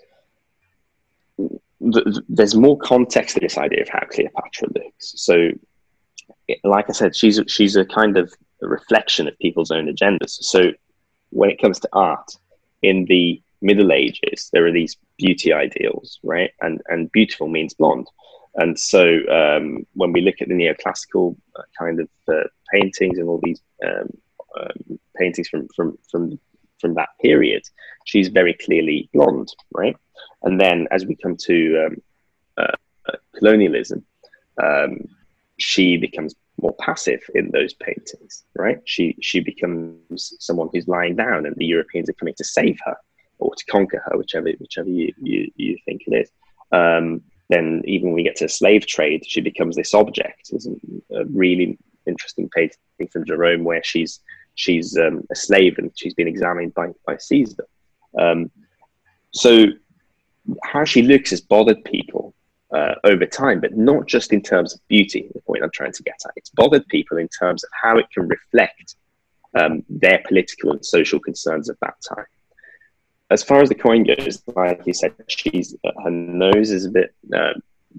th- 1.38 2.06
there's 2.28 2.54
more 2.54 2.78
context 2.78 3.34
to 3.34 3.40
this 3.40 3.58
idea 3.58 3.82
of 3.82 3.88
how 3.88 4.00
Cleopatra 4.10 4.68
looks. 4.74 5.14
So, 5.16 5.50
it, 6.46 6.58
like 6.64 6.86
I 6.88 6.92
said, 6.92 7.16
she's 7.16 7.38
a, 7.38 7.48
she's 7.48 7.76
a 7.76 7.84
kind 7.84 8.16
of 8.16 8.32
a 8.62 8.68
reflection 8.68 9.28
of 9.28 9.38
people's 9.38 9.70
own 9.70 9.86
agendas. 9.86 10.30
So, 10.30 10.72
when 11.30 11.50
it 11.50 11.60
comes 11.60 11.78
to 11.80 11.88
art, 11.92 12.36
in 12.82 13.04
the 13.06 13.42
Middle 13.60 13.92
Ages, 13.92 14.50
there 14.52 14.66
are 14.66 14.72
these 14.72 14.96
beauty 15.16 15.52
ideals, 15.52 16.18
right? 16.22 16.50
And 16.60 16.80
and 16.88 17.10
beautiful 17.12 17.48
means 17.48 17.74
blonde. 17.74 18.08
And 18.56 18.78
so 18.78 19.18
um, 19.30 19.86
when 19.94 20.12
we 20.12 20.20
look 20.20 20.36
at 20.40 20.48
the 20.48 20.54
neoclassical 20.54 21.36
uh, 21.56 21.62
kind 21.78 22.00
of 22.00 22.08
uh, 22.28 22.48
paintings 22.72 23.18
and 23.18 23.28
all 23.28 23.40
these 23.42 23.60
um, 23.86 24.08
um, 24.58 24.98
paintings 25.16 25.48
from, 25.48 25.68
from, 25.76 25.96
from, 26.10 26.40
from 26.80 26.94
that 26.94 27.10
period, 27.22 27.62
she's 28.04 28.28
very 28.28 28.54
clearly 28.54 29.08
blonde, 29.14 29.54
right? 29.72 29.96
And 30.42 30.60
then 30.60 30.88
as 30.90 31.06
we 31.06 31.14
come 31.14 31.36
to 31.36 31.86
um, 31.86 32.02
uh, 32.56 33.16
colonialism, 33.36 34.04
um, 34.60 35.06
she 35.58 35.96
becomes 35.96 36.34
more 36.60 36.74
passive 36.80 37.20
in 37.36 37.50
those 37.52 37.74
paintings, 37.74 38.44
right? 38.56 38.80
She 38.84 39.16
she 39.20 39.38
becomes 39.38 40.34
someone 40.40 40.68
who's 40.72 40.88
lying 40.88 41.14
down, 41.14 41.46
and 41.46 41.54
the 41.56 41.64
Europeans 41.64 42.08
are 42.08 42.14
coming 42.14 42.34
to 42.34 42.44
save 42.44 42.78
her 42.84 42.96
or 43.38 43.54
to 43.54 43.64
conquer 43.66 44.02
her, 44.06 44.16
whichever 44.16 44.50
whichever 44.58 44.88
you 44.88 45.12
you, 45.20 45.50
you 45.56 45.76
think 45.84 46.02
it 46.06 46.14
is. 46.14 46.30
Um, 46.72 47.22
then 47.48 47.82
even 47.86 48.08
when 48.08 48.14
we 48.14 48.22
get 48.22 48.36
to 48.36 48.48
slave 48.48 48.86
trade, 48.86 49.24
she 49.26 49.40
becomes 49.40 49.76
this 49.76 49.94
object. 49.94 50.50
There's 50.50 50.66
a, 50.66 51.24
really 51.26 51.78
interesting 52.06 52.48
painting 52.54 52.76
from 53.10 53.24
Gérôme 53.24 53.64
where 53.64 53.82
she's 53.82 54.20
she's 54.54 54.96
um, 54.98 55.22
a 55.30 55.34
slave 55.34 55.78
and 55.78 55.90
she's 55.94 56.14
been 56.14 56.28
examined 56.28 56.74
by 56.74 56.88
by 57.06 57.16
Caesar. 57.16 57.66
Um, 58.18 58.50
so 59.30 59.66
how 60.64 60.84
she 60.84 61.02
looks 61.02 61.30
has 61.30 61.40
bothered 61.40 61.84
people 61.84 62.34
uh, 62.74 62.94
over 63.04 63.26
time, 63.26 63.60
but 63.60 63.76
not 63.76 64.06
just 64.06 64.32
in 64.32 64.42
terms 64.42 64.74
of 64.74 64.80
beauty. 64.88 65.28
The 65.34 65.40
point 65.42 65.62
I'm 65.62 65.70
trying 65.70 65.92
to 65.92 66.02
get 66.02 66.16
at 66.24 66.32
it's 66.36 66.50
bothered 66.50 66.86
people 66.88 67.18
in 67.18 67.28
terms 67.28 67.64
of 67.64 67.70
how 67.82 67.98
it 67.98 68.06
can 68.12 68.28
reflect 68.28 68.96
um, 69.54 69.84
their 69.88 70.22
political 70.26 70.72
and 70.72 70.84
social 70.84 71.18
concerns 71.18 71.68
of 71.68 71.78
that 71.80 71.94
time 72.06 72.26
as 73.30 73.42
far 73.42 73.60
as 73.60 73.68
the 73.68 73.74
coin 73.74 74.04
goes, 74.04 74.42
like 74.56 74.82
you 74.86 74.94
said, 74.94 75.12
she's 75.28 75.76
her 76.02 76.10
nose 76.10 76.70
is 76.70 76.86
a 76.86 76.90
bit 76.90 77.14
uh, 77.34 77.52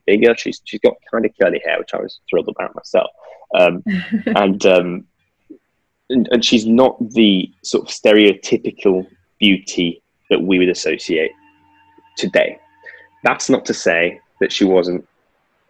bigger. 0.05 0.35
She's 0.35 0.61
she's 0.65 0.79
got 0.79 0.95
kind 1.11 1.25
of 1.25 1.31
curly 1.39 1.61
hair, 1.65 1.79
which 1.79 1.93
I 1.93 1.97
was 1.97 2.19
thrilled 2.29 2.49
about 2.49 2.75
myself. 2.75 3.09
Um, 3.55 3.83
and, 4.25 4.65
um, 4.65 5.07
and 6.09 6.27
and 6.31 6.43
she's 6.43 6.65
not 6.65 6.97
the 7.11 7.51
sort 7.63 7.87
of 7.87 7.93
stereotypical 7.93 9.07
beauty 9.39 10.01
that 10.29 10.41
we 10.41 10.57
would 10.57 10.69
associate 10.69 11.31
today. 12.17 12.59
That's 13.23 13.49
not 13.49 13.65
to 13.65 13.73
say 13.73 14.19
that 14.39 14.51
she 14.51 14.65
wasn't 14.65 15.07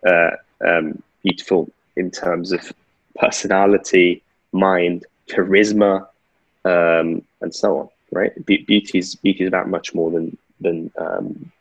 uh, 0.08 0.32
um, 0.66 1.02
beautiful 1.24 1.70
in 1.98 2.12
terms 2.12 2.52
of 2.52 2.72
personality, 3.16 4.24
mind, 4.54 5.06
charisma, 5.28 6.08
um, 6.64 7.24
and 7.42 7.54
so 7.54 7.80
on 7.80 7.90
right? 8.12 8.46
Be- 8.46 8.64
beauty 8.64 8.98
is 8.98 9.16
beauty 9.16 9.44
is 9.44 9.48
about 9.48 9.70
much 9.70 9.94
more 9.94 10.12
than 10.12 10.38
than 10.60 10.92
um, 11.00 11.52